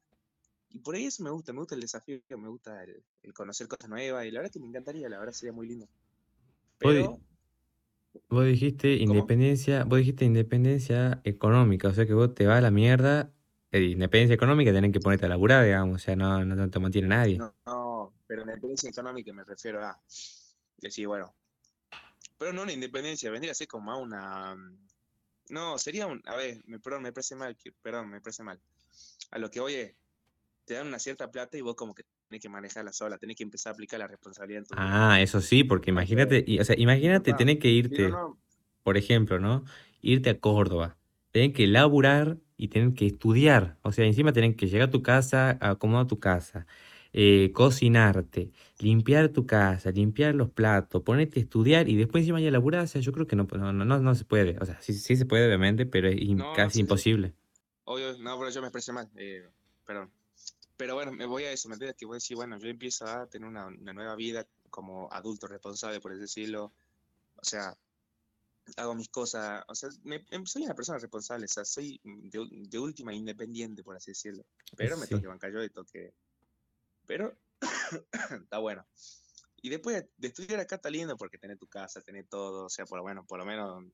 Y 0.70 0.80
por 0.80 0.96
ahí 0.96 1.06
eso 1.06 1.22
me 1.22 1.32
gusta, 1.32 1.52
me 1.52 1.60
gusta 1.60 1.76
el 1.76 1.82
desafío, 1.82 2.22
me 2.38 2.48
gusta 2.48 2.86
el, 2.86 3.34
conocer 3.34 3.68
cosas 3.68 3.90
nuevas, 3.90 4.26
y 4.26 4.32
la 4.32 4.40
verdad 4.40 4.54
que 4.54 4.62
me 4.62 4.68
encantaría, 4.68 5.10
la 5.10 5.20
verdad 5.20 5.34
sería 5.34 5.52
muy 5.52 5.68
lindo. 5.68 5.90
Pero... 6.78 7.20
Vos 8.30 8.46
dijiste 8.46 8.96
independencia, 8.96 9.84
vos 9.86 9.98
dijiste 9.98 10.24
independencia 10.24 11.20
económica, 11.24 11.88
o 11.88 11.94
sea 11.94 12.06
que 12.06 12.14
vos 12.14 12.34
te 12.34 12.46
vas 12.46 12.60
a 12.60 12.62
la 12.62 12.70
mierda, 12.70 13.34
eh, 13.74 13.82
independencia 13.82 14.36
económica 14.36 14.72
tenés 14.72 14.94
que 14.94 15.00
ponerte 15.00 15.26
a 15.26 15.30
laburar, 15.30 15.66
digamos, 15.66 15.96
o 15.96 16.06
sea, 16.06 16.16
no, 16.16 16.46
no 16.46 16.70
te 16.70 16.80
mantiene 16.80 17.08
nadie. 17.08 17.40
No, 17.40 17.56
no, 17.66 18.14
pero 18.28 18.44
independencia 18.44 18.88
económica 18.88 19.34
me 19.34 19.44
refiero 19.44 19.84
a 19.84 20.00
decir, 20.78 21.08
bueno, 21.08 21.34
pero 22.38 22.54
no 22.54 22.62
una 22.62 22.72
independencia, 22.72 23.32
vendría 23.32 23.52
a 23.52 23.56
ser 23.56 23.68
como 23.68 23.92
a 23.92 23.98
una... 23.98 24.56
No, 25.50 25.80
sería 25.80 26.06
un... 26.06 26.22
A 26.26 26.36
ver, 26.36 26.62
me, 26.68 26.80
perdón, 26.80 27.02
me 27.02 27.12
parece 27.12 27.36
mal, 27.36 27.58
perdón, 27.82 28.12
me 28.12 28.22
parece 28.22 28.44
mal. 28.44 28.60
A 29.32 29.40
lo 29.40 29.50
que, 29.50 29.60
oye, 29.60 29.96
te 30.66 30.76
dan 30.76 30.86
una 30.86 31.00
cierta 31.00 31.32
plata 31.32 31.58
y 31.58 31.62
vos 31.62 31.76
como 31.76 31.96
que 31.96 32.04
tenés 32.28 32.44
que 32.44 32.50
manejarla 32.50 32.94
sola, 32.94 33.18
tenés 33.18 33.38
que 33.38 33.44
empezar 33.44 33.72
a 33.72 33.74
aplicar 33.74 34.00
la 34.00 34.08
responsabilidad. 34.08 34.66
ah, 34.78 35.20
eso 35.20 35.42
sí, 35.42 35.64
porque 35.64 35.90
imagínate, 35.90 36.46
o 36.62 36.64
sea, 36.64 36.76
imagínate 36.78 37.34
tener 37.34 37.58
que 37.58 37.70
irte, 37.70 38.12
por 38.84 38.98
ejemplo, 38.98 39.40
¿no? 39.40 39.66
Irte 40.02 40.30
a 40.30 40.40
Córdoba, 40.40 40.98
tener 41.32 41.54
que 41.54 41.66
laburar 41.66 42.38
y 42.64 42.70
tener 42.70 42.94
que 42.94 43.06
estudiar, 43.06 43.78
o 43.82 43.92
sea, 43.92 44.06
encima 44.06 44.32
tener 44.32 44.56
que 44.56 44.68
llegar 44.68 44.88
a 44.88 44.92
tu 44.92 45.04
casa, 45.04 45.58
acomodar 45.60 46.08
tu 46.08 46.18
casa, 46.18 46.66
eh, 47.12 47.52
cocinarte, 47.54 48.52
limpiar 48.80 49.28
tu 49.28 49.46
casa, 49.46 49.92
limpiar 49.92 50.34
los 50.34 50.50
platos, 50.50 51.04
ponerte 51.04 51.42
a 51.42 51.44
estudiar 51.44 51.90
y 51.90 51.98
después 51.98 52.22
encima 52.22 52.40
ya 52.40 52.52
laburar, 52.52 52.86
o 52.86 52.88
sea, 52.88 53.02
yo 53.02 53.12
creo 53.12 53.28
que 53.28 53.36
no, 53.36 53.44
no, 53.52 53.74
no, 53.74 54.00
no 54.00 54.16
se 54.16 54.24
puede, 54.24 54.58
o 54.62 54.66
sea, 54.66 54.82
sí, 54.82 54.94
sí 54.94 55.18
se 55.18 55.26
puede 55.26 55.46
obviamente, 55.46 55.86
pero 55.86 56.08
es 56.08 56.22
casi 56.56 56.80
imposible. 56.80 57.34
Obvio, 57.84 58.18
no, 58.20 58.40
pero 58.40 58.50
yo 58.50 58.62
me 58.62 58.68
expresé 58.68 58.94
mal, 58.94 59.10
eh, 59.18 59.46
perdón. 59.86 60.10
Pero 60.78 60.96
bueno, 60.96 61.12
me 61.12 61.26
voy 61.26 61.44
a 61.44 61.52
eso, 61.52 61.68
¿me 61.68 61.76
entiendes? 61.76 61.98
Que 61.98 62.06
voy 62.06 62.16
a 62.16 62.18
decir, 62.24 62.38
bueno, 62.38 62.58
yo 62.60 62.70
empiezo 62.70 63.06
a 63.06 63.28
tener 63.28 63.46
una, 63.46 63.70
nueva 63.72 64.16
vida 64.16 64.48
como 64.70 65.12
adulto 65.12 65.48
responsable, 65.48 66.00
por 66.00 66.14
así 66.14 66.22
decirlo. 66.22 66.72
O 67.36 67.44
sea, 67.44 67.76
hago 68.78 68.96
mis 68.96 69.10
cosas, 69.10 69.64
o 69.68 69.76
sea, 69.76 69.90
em, 70.32 70.46
soy 70.46 70.64
una 70.64 70.76
persona 70.76 70.98
responsable, 70.98 71.46
o 71.46 71.50
sea, 71.50 71.66
soy 71.66 72.00
de, 72.04 72.80
última 72.80 73.14
independiente, 73.14 73.84
por 73.84 73.96
así 73.96 74.12
decirlo. 74.12 74.46
Pero 74.76 74.98
me 74.98 75.08
toque 75.08 75.28
bancar 75.28 75.52
yo 75.52 75.64
y 75.64 75.70
toque. 75.70 76.14
Pero 77.06 77.38
está 78.44 78.58
bueno. 78.60 78.86
Y 79.62 79.70
después 79.70 80.06
de 80.18 80.28
estudiar 80.28 80.60
acá 80.60 80.76
está 80.76 80.90
lindo 80.90 81.16
porque 81.18 81.38
tenés 81.38 81.58
tu 81.58 81.68
casa, 81.68 82.02
tenés 82.02 82.28
todo, 82.28 82.66
o 82.66 82.70
sea, 82.70 82.86
por 82.86 82.98
lo 82.98 83.06
menos, 83.06 83.26
por 83.26 83.40
lo 83.40 83.46
menos, 83.46 83.86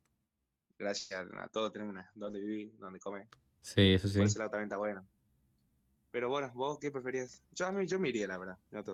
gracias 0.78 1.28
a 1.38 1.48
todo, 1.50 1.72
tenés 1.72 1.90
una, 1.90 2.10
donde 2.16 2.40
vivir, 2.40 2.76
donde 2.78 3.00
comer. 3.00 3.28
Sí, 3.62 3.94
eso 3.94 4.08
sí. 4.08 4.18
Por 4.18 4.28
ese 4.28 4.40
lado 4.40 4.52
también 4.52 4.68
está 4.68 4.78
bueno. 4.78 5.08
Pero 6.12 6.30
bueno, 6.30 6.52
¿vos 6.56 6.80
qué 6.80 6.90
preferías? 6.90 7.44
Yo, 7.52 7.68
a 7.68 7.72
mí, 7.72 7.86
yo 7.86 8.00
me 8.00 8.10
iría, 8.10 8.28
la 8.28 8.40
verdad, 8.40 8.58
no 8.72 8.84
te 8.84 8.92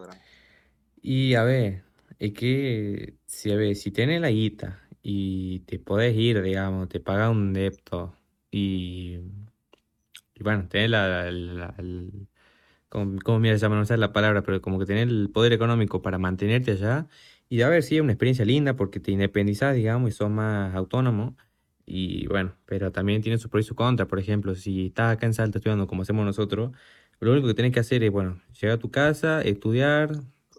Y 1.01 1.35
a 1.35 1.43
ver, 1.43 1.85
es 2.19 2.33
que 2.33 3.17
si, 3.25 3.51
a 3.51 3.55
ver, 3.55 3.75
si 3.75 3.91
tenés 3.91 4.19
la 4.19 4.29
guita 4.29 4.84
y 5.07 5.59
te 5.67 5.77
podés 5.79 6.15
ir, 6.17 6.41
digamos, 6.41 6.89
te 6.89 6.99
paga 6.99 7.29
un 7.29 7.53
depto 7.53 8.17
y, 8.49 9.19
y 10.33 10.43
bueno, 10.43 10.67
tenés 10.67 10.89
la, 10.89 11.31
la, 11.31 11.75
como, 12.89 13.19
como 13.21 13.39
mira, 13.39 13.55
no 13.69 13.85
sé 13.85 13.97
la 13.97 14.13
palabra, 14.13 14.41
pero 14.43 14.61
como 14.61 14.79
que 14.79 14.85
tenés 14.87 15.07
el 15.07 15.29
poder 15.31 15.53
económico 15.53 16.01
para 16.01 16.17
mantenerte 16.17 16.71
allá 16.71 17.07
y 17.49 17.61
a 17.61 17.69
ver 17.69 17.83
si 17.83 17.97
es 17.97 18.01
una 18.01 18.13
experiencia 18.13 18.45
linda 18.45 18.75
porque 18.75 18.99
te 18.99 19.11
independizás, 19.11 19.75
digamos, 19.75 20.09
y 20.09 20.11
sos 20.13 20.29
más 20.31 20.73
autónomo. 20.75 21.37
Y 21.85 22.25
bueno, 22.27 22.55
pero 22.65 22.91
también 22.91 23.21
tiene 23.21 23.37
sus 23.37 23.51
pros 23.51 23.65
y 23.65 23.67
sus 23.67 23.77
contras. 23.77 24.07
Por 24.09 24.19
ejemplo, 24.19 24.55
si 24.55 24.87
estás 24.87 25.13
acá 25.15 25.27
en 25.27 25.35
Salta 25.35 25.59
estudiando 25.59 25.85
como 25.87 26.01
hacemos 26.01 26.25
nosotros, 26.25 26.71
lo 27.19 27.31
único 27.31 27.47
que 27.47 27.53
tienes 27.53 27.73
que 27.73 27.79
hacer 27.79 28.03
es, 28.03 28.11
bueno, 28.11 28.41
llegar 28.59 28.77
a 28.77 28.79
tu 28.79 28.89
casa, 28.91 29.41
estudiar, 29.43 30.11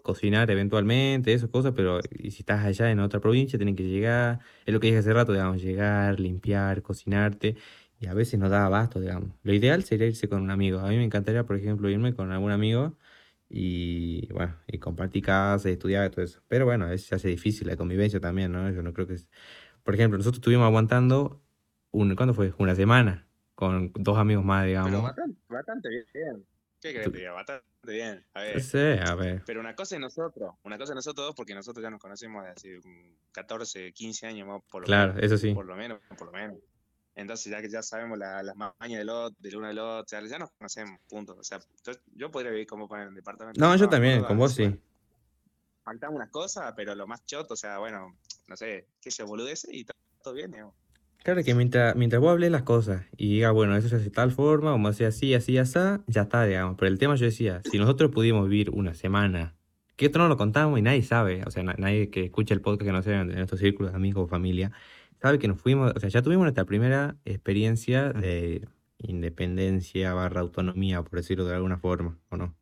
cocinar 0.07 0.49
eventualmente, 0.49 1.33
esas 1.33 1.49
cosas, 1.49 1.73
pero 1.75 1.99
y 2.17 2.31
si 2.31 2.41
estás 2.41 2.65
allá 2.65 2.89
en 2.89 2.99
otra 2.99 3.19
provincia, 3.19 3.59
tienes 3.59 3.75
que 3.75 3.83
llegar, 3.83 4.39
es 4.65 4.73
lo 4.73 4.79
que 4.79 4.87
dije 4.87 4.99
hace 4.99 5.13
rato, 5.13 5.33
digamos, 5.33 5.61
llegar, 5.61 6.19
limpiar, 6.19 6.81
cocinarte, 6.81 7.55
y 7.99 8.07
a 8.07 8.13
veces 8.13 8.39
no 8.39 8.49
da 8.49 8.65
abasto, 8.65 8.99
digamos. 8.99 9.31
Lo 9.43 9.53
ideal 9.53 9.83
sería 9.83 10.07
irse 10.07 10.29
con 10.29 10.41
un 10.41 10.51
amigo. 10.51 10.79
A 10.79 10.89
mí 10.89 10.97
me 10.97 11.03
encantaría, 11.03 11.43
por 11.45 11.57
ejemplo, 11.57 11.89
irme 11.89 12.13
con 12.13 12.31
algún 12.31 12.51
amigo 12.51 12.95
y, 13.49 14.31
bueno, 14.31 14.55
y 14.67 14.77
compartir 14.77 15.23
casa, 15.23 15.69
estudiar, 15.69 16.09
todo 16.11 16.23
eso. 16.23 16.41
Pero 16.47 16.65
bueno, 16.65 16.85
a 16.85 16.89
veces 16.89 17.07
se 17.07 17.15
hace 17.15 17.27
difícil 17.29 17.67
la 17.67 17.75
convivencia 17.75 18.19
también, 18.19 18.51
¿no? 18.51 18.69
Yo 18.71 18.81
no 18.83 18.93
creo 18.93 19.07
que... 19.07 19.15
Es... 19.15 19.27
Por 19.83 19.95
ejemplo, 19.95 20.17
nosotros 20.17 20.39
estuvimos 20.39 20.65
aguantando, 20.65 21.41
un, 21.91 22.15
¿cuándo 22.15 22.33
fue? 22.33 22.53
Una 22.57 22.75
semana 22.75 23.27
con 23.55 23.91
dos 23.95 24.17
amigos 24.17 24.45
más, 24.45 24.65
digamos. 24.65 24.91
Pero 24.91 25.03
bastante, 25.03 25.39
bastante 25.49 25.89
bien. 25.89 26.45
¿Qué 26.79 26.93
crees 26.93 27.09
que 27.09 27.29
Bastante 27.29 27.65
bien. 27.85 28.25
A 28.33 28.41
ver. 28.41 28.61
Sí, 28.61 28.77
a 28.77 29.15
ver. 29.15 29.43
Pero 29.45 29.59
una 29.59 29.75
cosa 29.75 29.95
es 29.95 30.01
nosotros, 30.01 30.55
una 30.63 30.77
cosa 30.77 30.93
es 30.93 30.95
nosotros 30.95 31.33
porque 31.35 31.55
nosotros 31.55 31.81
ya 31.81 31.89
nos 31.89 31.99
conocemos 31.99 32.43
de 32.43 32.49
hace 32.51 32.79
14, 33.31 33.93
15 33.93 34.27
años 34.27 34.47
más, 34.47 34.61
por 34.69 34.81
lo 34.81 34.85
claro, 34.85 35.13
menos. 35.13 35.25
eso 35.25 35.37
sí. 35.37 35.53
Por 35.53 35.65
lo 35.65 35.75
menos, 35.75 35.99
por 36.17 36.27
lo 36.27 36.33
menos. 36.33 36.57
Entonces, 37.15 37.51
ya 37.51 37.61
que 37.61 37.69
ya 37.69 37.81
sabemos 37.81 38.19
las 38.19 38.55
mañas 38.55 38.99
del 38.99 39.09
otro, 39.09 39.35
del 39.39 39.57
uno 39.57 39.67
del 39.67 39.79
otro, 39.79 40.19
ya 40.27 40.37
nos 40.37 40.51
conocemos, 40.51 40.99
punto. 41.09 41.35
O 41.35 41.43
sea, 41.43 41.59
yo, 42.13 42.29
podría 42.29 42.51
vivir 42.51 42.67
como 42.67 42.87
con 42.87 42.99
el 42.99 43.13
departamento. 43.15 43.59
No, 43.59 43.75
yo 43.75 43.89
también, 43.89 44.23
con 44.23 44.37
vos 44.37 44.53
sí. 44.53 44.79
Faltan 45.83 46.13
unas 46.13 46.29
cosas, 46.29 46.73
pero 46.75 46.93
lo 46.93 47.07
más 47.07 47.25
choto, 47.25 47.55
o 47.55 47.57
sea, 47.57 47.79
bueno, 47.79 48.17
no 48.47 48.55
sé, 48.55 48.87
que 49.01 49.09
se 49.09 49.23
boludece 49.23 49.75
y 49.75 49.85
todo 50.21 50.35
bien, 50.35 50.51
digamos. 50.51 50.75
Claro 51.27 51.43
que 51.43 51.53
mientras, 51.55 51.93
mientras 51.97 52.21
vos 52.21 52.31
hables 52.31 52.49
las 52.51 52.63
cosas 52.63 53.05
y 53.17 53.27
digas, 53.27 53.51
bueno, 53.51 53.75
eso 53.75 53.89
se 53.89 53.97
hace 53.97 54.05
de 54.05 54.11
tal 54.11 54.31
forma, 54.31 54.73
o 54.73 54.87
hace 54.87 55.05
así, 55.05 55.33
así, 55.33 55.57
así, 55.57 55.77
ya 56.07 56.21
está, 56.21 56.45
digamos. 56.45 56.77
Pero 56.79 56.87
el 56.89 56.97
tema 56.97 57.15
yo 57.15 57.25
decía, 57.25 57.61
si 57.69 57.77
nosotros 57.77 58.11
pudimos 58.11 58.47
vivir 58.47 58.69
una 58.69 58.93
semana, 58.93 59.53
que 59.97 60.05
esto 60.05 60.19
no 60.19 60.29
lo 60.29 60.37
contamos 60.37 60.79
y 60.79 60.81
nadie 60.81 61.03
sabe, 61.03 61.43
o 61.45 61.51
sea, 61.51 61.63
nadie 61.63 62.09
que 62.11 62.23
escucha 62.23 62.53
el 62.53 62.61
podcast 62.61 62.85
que 62.85 62.93
no 62.93 63.01
sea 63.01 63.19
en 63.19 63.35
nuestros 63.35 63.59
círculos 63.59 63.91
de 63.91 63.97
amigos 63.97 64.23
o 64.23 64.27
familia, 64.29 64.71
sabe 65.21 65.37
que 65.37 65.49
nos 65.49 65.59
fuimos, 65.61 65.91
o 65.93 65.99
sea, 65.99 66.07
ya 66.07 66.21
tuvimos 66.21 66.43
nuestra 66.43 66.63
primera 66.63 67.17
experiencia 67.25 68.13
de 68.13 68.65
independencia 68.99 70.13
barra 70.13 70.39
autonomía, 70.39 71.03
por 71.03 71.19
decirlo 71.19 71.43
de 71.43 71.55
alguna 71.55 71.77
forma, 71.77 72.17
¿o 72.29 72.37
no? 72.37 72.55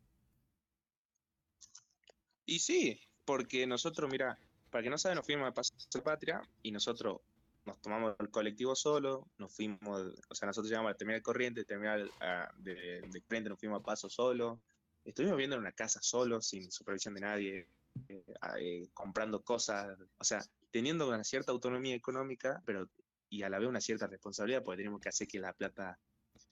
Y 2.46 2.58
sí, 2.58 2.98
porque 3.24 3.64
nosotros, 3.68 4.10
mira, 4.10 4.40
para 4.70 4.82
que 4.82 4.90
no 4.90 4.98
saben, 4.98 5.14
nos 5.14 5.24
fuimos 5.24 5.48
a 5.48 5.54
Paso 5.54 5.72
Patria 6.02 6.42
y 6.64 6.72
nosotros 6.72 7.20
nos 7.66 7.80
tomamos 7.80 8.14
el 8.20 8.30
colectivo 8.30 8.74
solo, 8.74 9.28
nos 9.38 9.54
fuimos, 9.54 10.14
o 10.28 10.34
sea, 10.34 10.46
nosotros 10.46 10.70
llegamos 10.70 10.90
a 10.90 10.92
la 10.92 10.96
terminal 10.96 11.22
corriente, 11.22 11.64
terminal 11.64 12.10
ah, 12.20 12.50
de, 12.58 13.02
de, 13.02 13.20
frente 13.22 13.50
nos 13.50 13.58
fuimos 13.58 13.80
a 13.80 13.82
paso 13.84 14.08
solo, 14.08 14.60
estuvimos 15.04 15.36
viviendo 15.36 15.56
en 15.56 15.62
una 15.62 15.72
casa 15.72 16.00
solo, 16.00 16.40
sin 16.40 16.70
supervisión 16.70 17.14
de 17.14 17.20
nadie, 17.20 17.68
eh, 18.08 18.24
ah, 18.40 18.54
eh, 18.60 18.88
comprando 18.94 19.42
cosas, 19.42 19.98
o 20.18 20.24
sea, 20.24 20.40
teniendo 20.70 21.08
una 21.08 21.24
cierta 21.24 21.52
autonomía 21.52 21.94
económica, 21.94 22.62
pero 22.64 22.88
y 23.28 23.42
a 23.42 23.48
la 23.48 23.58
vez 23.58 23.68
una 23.68 23.80
cierta 23.80 24.06
responsabilidad, 24.06 24.62
porque 24.62 24.78
tenemos 24.78 25.00
que 25.00 25.08
hacer 25.08 25.26
que 25.26 25.40
la 25.40 25.52
plata 25.52 25.98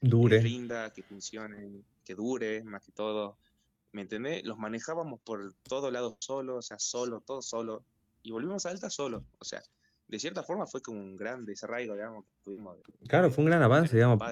dure, 0.00 0.40
rinda, 0.40 0.92
que 0.92 1.02
funcione, 1.02 1.85
que 2.04 2.14
dure, 2.14 2.64
más 2.64 2.85
que 2.85 2.92
todo. 2.92 3.38
¿Me 3.92 4.02
entendés? 4.02 4.44
Los 4.44 4.59
manejábamos 4.59 5.21
por 5.21 5.54
todos 5.62 5.92
lados 5.92 6.16
solo, 6.18 6.56
o 6.56 6.62
sea, 6.62 6.78
solo, 6.80 7.21
todo 7.21 7.42
solo, 7.42 7.85
y 8.23 8.33
volvimos 8.33 8.66
a 8.66 8.71
Alta 8.71 8.90
solo, 8.90 9.25
o 9.38 9.44
sea, 9.44 9.62
de 10.08 10.18
cierta 10.18 10.42
forma 10.42 10.66
fue 10.66 10.82
como 10.82 11.00
un 11.00 11.16
gran 11.16 11.44
desarraigo, 11.44 11.94
digamos, 11.94 12.25
que 12.25 12.32
tuvimos. 12.42 12.78
Claro, 13.08 13.30
fue 13.30 13.44
un 13.44 13.50
gran 13.50 13.62
avance, 13.62 13.96
digamos. 13.96 14.23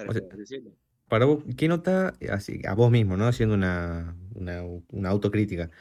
para 1.07 1.25
vos, 1.25 1.43
¿qué 1.57 1.67
nota, 1.67 2.13
así, 2.31 2.61
a 2.65 2.73
vos 2.73 2.91
mismo, 2.91 3.17
¿no? 3.17 3.27
Haciendo 3.27 3.55
una, 3.55 4.15
una, 4.35 5.09
autocrítica, 5.09 5.71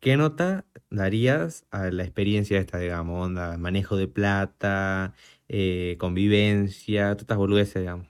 ¿qué 0.00 0.16
nota 0.16 0.64
darías 0.90 1.66
a 1.70 1.90
la 1.90 2.02
experiencia 2.02 2.58
esta, 2.58 2.78
digamos, 2.78 3.24
onda, 3.24 3.56
manejo 3.58 3.96
de 3.96 4.08
plata, 4.08 5.14
eh, 5.48 5.96
convivencia, 5.98 7.10
todas 7.10 7.22
estas 7.22 7.38
boludeces, 7.38 7.82
digamos? 7.82 8.08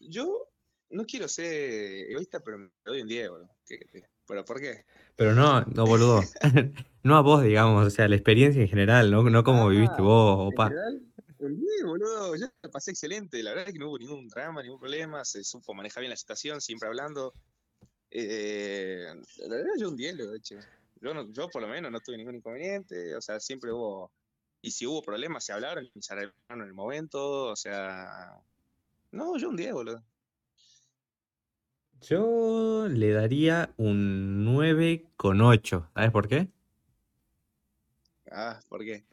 Yo 0.00 0.48
no 0.90 1.04
quiero 1.04 1.28
ser 1.28 2.10
egoísta, 2.10 2.40
pero 2.40 2.58
me 2.58 2.70
doy 2.84 3.02
un 3.02 3.08
10, 3.08 3.30
boludo. 3.30 3.50
¿Pero 4.28 4.44
por 4.44 4.60
qué? 4.60 4.84
Pero 5.16 5.34
no, 5.34 5.62
no, 5.62 5.86
boludo. 5.86 6.22
no 7.02 7.16
a 7.16 7.22
vos, 7.22 7.42
digamos, 7.42 7.86
o 7.86 7.90
sea, 7.90 8.06
la 8.06 8.14
experiencia 8.14 8.60
en 8.60 8.68
general, 8.68 9.10
no, 9.10 9.22
no 9.22 9.42
como 9.42 9.68
viviste 9.68 9.96
ah, 9.98 10.02
vos, 10.02 10.52
opa. 10.52 10.70
Día, 11.40 11.86
boludo, 11.86 12.36
yo 12.36 12.46
la 12.62 12.70
pasé 12.70 12.90
excelente. 12.90 13.42
La 13.42 13.50
verdad 13.50 13.68
es 13.68 13.72
que 13.72 13.78
no 13.78 13.88
hubo 13.88 13.98
ningún 13.98 14.28
drama, 14.28 14.62
ningún 14.62 14.78
problema. 14.78 15.24
Se 15.24 15.42
supo 15.44 15.72
manejar 15.72 16.02
bien 16.02 16.10
la 16.10 16.16
situación, 16.16 16.60
siempre 16.60 16.88
hablando. 16.88 17.32
Eh, 18.10 19.06
la 19.38 19.56
verdad, 19.56 19.72
yo 19.78 19.88
un 19.88 19.96
10 19.96 20.16
lo 20.16 20.34
he 20.34 20.36
hecho. 20.36 20.56
Yo, 21.00 21.14
no, 21.14 21.32
yo, 21.32 21.48
por 21.48 21.62
lo 21.62 21.68
menos, 21.68 21.90
no 21.90 22.00
tuve 22.00 22.18
ningún 22.18 22.36
inconveniente. 22.36 23.14
O 23.16 23.22
sea, 23.22 23.40
siempre 23.40 23.72
hubo. 23.72 24.10
Y 24.60 24.72
si 24.72 24.86
hubo 24.86 25.00
problemas, 25.00 25.44
se 25.44 25.52
hablaron 25.52 25.88
y 25.94 26.02
se 26.02 26.12
arreglaron 26.12 26.62
en 26.62 26.68
el 26.68 26.74
momento. 26.74 27.44
O 27.44 27.56
sea. 27.56 28.36
No, 29.12 29.38
yo 29.38 29.48
un 29.48 29.56
10, 29.56 29.72
boludo. 29.72 30.02
Yo 32.02 32.86
le 32.88 33.10
daría 33.12 33.72
un 33.76 34.44
9 34.44 35.04
con 35.16 35.40
8. 35.40 35.90
¿Sabes 35.94 36.10
por 36.10 36.28
qué? 36.28 36.48
Ah, 38.30 38.60
¿por 38.68 38.84
qué? 38.84 39.04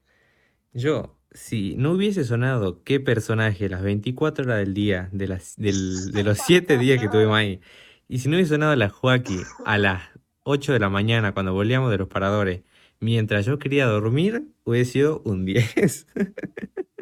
Yo, 0.73 1.17
si 1.31 1.75
no 1.77 1.91
hubiese 1.93 2.23
sonado 2.25 2.83
qué 2.83 2.99
personaje 2.99 3.69
las 3.69 3.81
24 3.81 4.45
horas 4.45 4.59
del 4.59 4.73
día, 4.73 5.09
de, 5.11 5.27
las, 5.27 5.55
del- 5.57 6.11
de 6.11 6.23
los 6.23 6.39
7 6.39 6.77
días 6.77 6.99
que 7.01 7.07
tuvimos 7.09 7.35
ahí, 7.37 7.61
y 8.07 8.19
si 8.19 8.29
no 8.29 8.35
hubiese 8.35 8.51
sonado 8.55 8.75
la 8.75 8.89
Joaquí 8.89 9.39
a 9.65 9.77
las 9.77 10.03
8 10.43 10.73
de 10.73 10.79
la 10.79 10.89
mañana 10.89 11.33
cuando 11.33 11.53
volvíamos 11.53 11.91
de 11.91 11.97
los 11.97 12.07
paradores, 12.09 12.63
mientras 12.99 13.45
yo 13.45 13.57
quería 13.59 13.85
dormir, 13.87 14.43
hubiese 14.65 14.91
sido 14.93 15.21
un 15.25 15.45
10. 15.45 16.07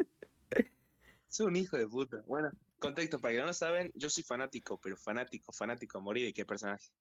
Soy 1.34 1.46
un 1.48 1.56
hijo 1.56 1.76
de 1.76 1.88
puta. 1.88 2.22
Bueno, 2.28 2.48
contexto, 2.78 3.20
para 3.20 3.34
que 3.34 3.40
no 3.40 3.46
lo 3.46 3.52
saben, 3.52 3.90
yo 3.96 4.08
soy 4.08 4.22
fanático, 4.22 4.78
pero 4.80 4.96
fanático, 4.96 5.52
fanático 5.52 5.98
a 5.98 6.00
morir 6.00 6.26
de 6.26 6.32
qué 6.32 6.46
personaje. 6.46 6.92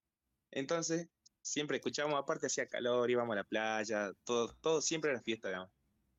Entonces, 0.50 1.08
siempre 1.40 1.78
escuchábamos, 1.78 2.20
aparte 2.20 2.48
hacía 2.48 2.66
calor, 2.66 3.12
íbamos 3.12 3.34
a 3.34 3.36
la 3.36 3.44
playa, 3.44 4.12
todo, 4.24 4.52
todo 4.60 4.82
siempre 4.82 5.12
era 5.12 5.22
fiesta, 5.22 5.50
digamos. 5.50 5.70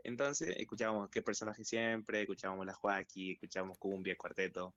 Entonces, 0.04 0.54
escuchábamos 0.56 1.10
qué 1.10 1.22
personaje 1.22 1.64
siempre, 1.64 2.20
escuchábamos 2.20 2.64
la 2.64 2.74
Joaquí, 2.74 3.32
escuchábamos 3.32 3.78
cumbia, 3.78 4.14
cuarteto. 4.16 4.76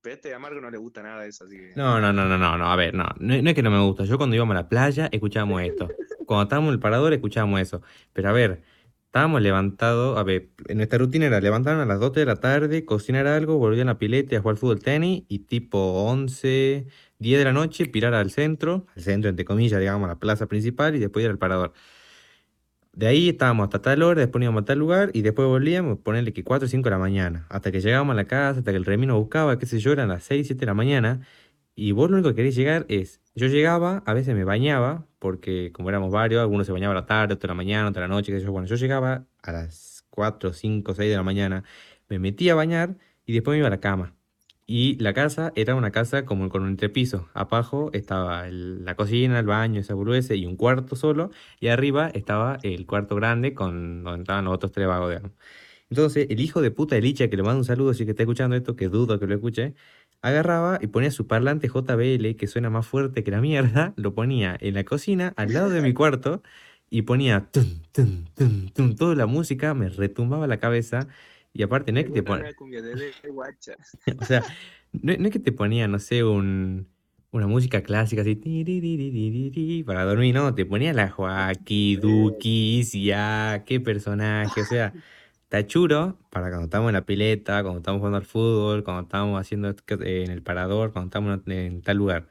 Pero 0.00 0.14
a 0.14 0.16
este 0.16 0.34
Amargo 0.34 0.60
no 0.60 0.68
le 0.68 0.78
gusta 0.78 1.04
nada 1.04 1.22
de 1.22 1.28
eso, 1.28 1.44
así 1.44 1.56
que. 1.56 1.72
No, 1.76 2.00
no, 2.00 2.12
no, 2.12 2.24
no, 2.24 2.36
no, 2.36 2.58
no, 2.58 2.66
a 2.66 2.74
ver, 2.74 2.94
no, 2.94 3.04
no, 3.20 3.40
no 3.40 3.48
es 3.48 3.54
que 3.54 3.62
no 3.62 3.70
me 3.70 3.80
gusta. 3.80 4.04
Yo 4.06 4.18
cuando 4.18 4.34
íbamos 4.34 4.56
a 4.56 4.62
la 4.62 4.68
playa 4.68 5.08
escuchábamos 5.12 5.62
esto. 5.62 5.88
Cuando 6.26 6.42
estábamos 6.42 6.70
en 6.70 6.74
el 6.74 6.80
parador 6.80 7.12
escuchábamos 7.12 7.60
eso. 7.60 7.82
Pero 8.12 8.28
a 8.28 8.32
ver, 8.32 8.64
estábamos 9.16 9.40
levantados, 9.40 10.18
a 10.18 10.22
ver, 10.24 10.50
en 10.68 10.76
nuestra 10.76 10.98
rutina 10.98 11.24
era 11.24 11.40
levantarnos 11.40 11.84
a 11.84 11.86
las 11.86 12.00
2 12.00 12.12
de 12.12 12.26
la 12.26 12.36
tarde, 12.36 12.84
cocinar 12.84 13.26
algo, 13.26 13.56
volver 13.56 13.80
a 13.80 13.84
la 13.86 13.98
pileta 13.98 14.36
a 14.36 14.42
jugar 14.42 14.58
fútbol 14.58 14.80
tenis 14.82 15.24
y 15.28 15.38
tipo 15.38 15.78
11, 16.04 16.86
10 17.18 17.38
de 17.38 17.44
la 17.46 17.54
noche 17.54 17.86
pirar 17.86 18.12
al 18.12 18.30
centro, 18.30 18.86
al 18.94 19.02
centro 19.02 19.30
entre 19.30 19.46
comillas, 19.46 19.80
digamos, 19.80 20.04
a 20.04 20.08
la 20.08 20.18
plaza 20.18 20.46
principal 20.48 20.96
y 20.96 20.98
después 20.98 21.24
ir 21.24 21.30
al 21.30 21.38
parador. 21.38 21.72
De 22.92 23.06
ahí 23.06 23.30
estábamos 23.30 23.64
hasta 23.64 23.80
tal 23.80 24.02
hora, 24.02 24.20
después 24.20 24.42
íbamos 24.42 24.62
a 24.62 24.64
tal 24.66 24.78
lugar 24.78 25.10
y 25.14 25.22
después 25.22 25.48
volvíamos, 25.48 25.98
ponerle 26.00 26.34
que 26.34 26.44
4 26.44 26.66
o 26.66 26.68
5 26.68 26.84
de 26.84 26.90
la 26.90 26.98
mañana, 26.98 27.46
hasta 27.48 27.72
que 27.72 27.80
llegábamos 27.80 28.12
a 28.12 28.16
la 28.16 28.26
casa, 28.26 28.58
hasta 28.58 28.70
que 28.70 28.76
el 28.76 28.84
Remi 28.84 29.06
nos 29.06 29.18
buscaba, 29.18 29.58
qué 29.58 29.64
sé 29.64 29.78
yo, 29.78 29.92
eran 29.92 30.08
las 30.08 30.24
6, 30.24 30.46
7 30.46 30.60
de 30.60 30.66
la 30.66 30.74
mañana. 30.74 31.26
Y 31.74 31.92
vos 31.92 32.10
lo 32.10 32.16
único 32.16 32.30
que 32.30 32.36
querés 32.36 32.54
llegar 32.54 32.84
es, 32.90 33.20
yo 33.36 33.46
llegaba, 33.48 34.02
a 34.06 34.14
veces 34.14 34.34
me 34.34 34.44
bañaba, 34.44 35.06
porque 35.18 35.70
como 35.72 35.90
éramos 35.90 36.10
varios, 36.10 36.40
algunos 36.40 36.66
se 36.66 36.72
bañaban 36.72 36.96
a 36.96 37.00
la 37.00 37.06
tarde, 37.06 37.34
otro 37.34 37.48
a 37.48 37.52
la 37.52 37.54
mañana, 37.54 37.88
otro 37.88 38.02
a 38.02 38.08
la 38.08 38.14
noche, 38.14 38.32
qué 38.32 38.40
yo. 38.40 38.50
Bueno, 38.50 38.66
yo 38.66 38.76
llegaba 38.76 39.26
a 39.42 39.52
las 39.52 40.04
4, 40.10 40.52
5, 40.54 40.94
6 40.94 41.10
de 41.10 41.16
la 41.16 41.22
mañana, 41.22 41.62
me 42.08 42.18
metía 42.18 42.52
a 42.52 42.54
bañar 42.56 42.96
y 43.26 43.34
después 43.34 43.54
me 43.54 43.58
iba 43.58 43.68
a 43.68 43.70
la 43.70 43.80
cama. 43.80 44.14
Y 44.66 44.96
la 44.98 45.12
casa 45.14 45.52
era 45.54 45.74
una 45.76 45.92
casa 45.92 46.24
como 46.24 46.48
con 46.48 46.62
un 46.62 46.70
entrepiso. 46.70 47.28
Abajo 47.34 47.90
estaba 47.92 48.48
la 48.48 48.96
cocina, 48.96 49.38
el 49.38 49.46
baño, 49.46 49.80
esa 49.80 49.94
burguesa 49.94 50.34
y 50.34 50.44
un 50.46 50.56
cuarto 50.56 50.96
solo. 50.96 51.30
Y 51.60 51.68
arriba 51.68 52.08
estaba 52.14 52.58
el 52.62 52.84
cuarto 52.86 53.14
grande 53.14 53.54
con 53.54 54.02
donde 54.02 54.22
estaban 54.22 54.44
los 54.46 54.54
otros 54.54 54.72
tres 54.72 54.88
vagos, 54.88 55.10
digamos. 55.10 55.32
Entonces, 55.88 56.26
el 56.30 56.40
hijo 56.40 56.62
de 56.62 56.70
puta 56.72 56.96
de 56.96 57.02
Licha, 57.02 57.28
que 57.28 57.36
le 57.36 57.42
mando 57.44 57.58
un 57.58 57.64
saludo 57.64 57.94
si 57.94 58.04
que 58.04 58.10
está 58.10 58.24
escuchando 58.24 58.56
esto, 58.56 58.74
que 58.74 58.88
dudo 58.88 59.20
que 59.20 59.26
lo 59.26 59.34
escuche, 59.34 59.74
agarraba 60.22 60.78
y 60.80 60.88
ponía 60.88 61.10
su 61.10 61.26
parlante 61.26 61.68
JBL, 61.68 62.36
que 62.36 62.46
suena 62.46 62.70
más 62.70 62.86
fuerte 62.86 63.24
que 63.24 63.30
la 63.30 63.40
mierda, 63.40 63.92
lo 63.96 64.14
ponía 64.14 64.56
en 64.60 64.74
la 64.74 64.84
cocina, 64.84 65.32
al 65.36 65.52
lado 65.52 65.70
de 65.70 65.82
mi 65.82 65.92
cuarto, 65.94 66.42
y 66.90 67.02
ponía 67.02 67.48
tum, 67.50 67.80
tum, 67.92 68.24
tum, 68.34 68.68
tum, 68.70 68.94
toda 68.94 69.14
la 69.14 69.26
música, 69.26 69.74
me 69.74 69.88
retumbaba 69.88 70.46
la 70.46 70.58
cabeza. 70.58 71.08
Y 71.52 71.62
aparte, 71.62 71.90
no 71.90 72.00
es 72.00 72.06
que 72.06 72.12
te 72.12 72.20
guacha. 73.30 73.76
o 74.20 74.24
sea, 74.24 74.42
no, 74.92 75.14
no 75.18 75.26
es 75.26 75.32
que 75.32 75.38
te 75.38 75.52
ponía, 75.52 75.88
no 75.88 75.98
sé, 75.98 76.22
un, 76.22 76.86
una 77.36 77.46
música 77.46 77.82
clásica 77.82 78.22
así 78.22 78.34
para 79.84 80.04
dormir, 80.04 80.34
no, 80.34 80.54
te 80.54 80.64
ponía 80.64 80.92
la 80.92 81.12
Isia, 82.80 83.64
qué 83.66 83.80
personaje, 83.80 84.60
o 84.60 84.64
sea, 84.64 84.92
tachuro 85.48 86.18
para 86.30 86.48
cuando 86.48 86.64
estamos 86.66 86.88
en 86.90 86.94
la 86.94 87.06
pileta, 87.06 87.62
cuando 87.62 87.78
estamos 87.78 87.98
jugando 88.00 88.18
al 88.18 88.24
fútbol, 88.26 88.84
cuando 88.84 89.02
estamos 89.02 89.40
haciendo 89.40 89.74
que- 89.76 90.24
en 90.24 90.30
el 90.30 90.42
parador, 90.42 90.92
cuando 90.92 91.08
estamos 91.08 91.40
en, 91.48 91.82
tal 91.82 91.96
lugar. 91.98 92.28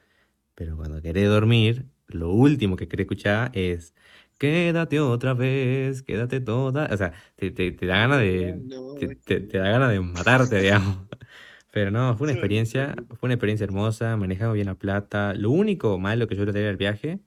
Pero 0.56 0.78
cuando 0.78 1.02
querés 1.02 1.30
dormir, 1.30 1.86
lo 2.08 2.32
último 2.32 2.76
que 2.78 2.88
querés 2.88 3.06
escuchar 3.06 3.52
es 3.54 3.94
Quédate 4.38 5.00
otra 5.00 5.34
vez, 5.34 6.04
quédate 6.04 6.42
toda. 6.42 6.90
O 6.92 6.98
sea, 6.98 7.14
te, 7.38 7.52
te, 7.52 7.72
te 7.72 7.86
da 7.86 7.98
ganas 8.00 8.20
de, 8.20 8.54
No, 8.66 8.96
te, 8.96 9.16
te- 9.16 9.40
te 9.42 9.58
da 9.60 9.70
ganas 9.70 9.92
de 9.92 10.00
matarte, 10.02 10.60
digamos. 10.62 11.08
Pero 11.72 11.92
no, 11.92 12.18
fue 12.18 12.26
una 12.26 12.34
experiencia, 12.34 12.96
fue 13.10 13.28
una 13.28 13.36
experiencia 13.36 13.64
hermosa, 13.66 14.18
manejamos 14.18 14.56
bien 14.56 14.68
la 14.68 14.76
plata. 14.76 15.34
Lo 15.36 15.52
único 15.52 15.98
malo 16.00 16.28
que 16.28 16.36
yo 16.36 16.46
le 16.46 16.52
traería 16.52 16.70
al 16.72 16.78
viaje 16.78 17.20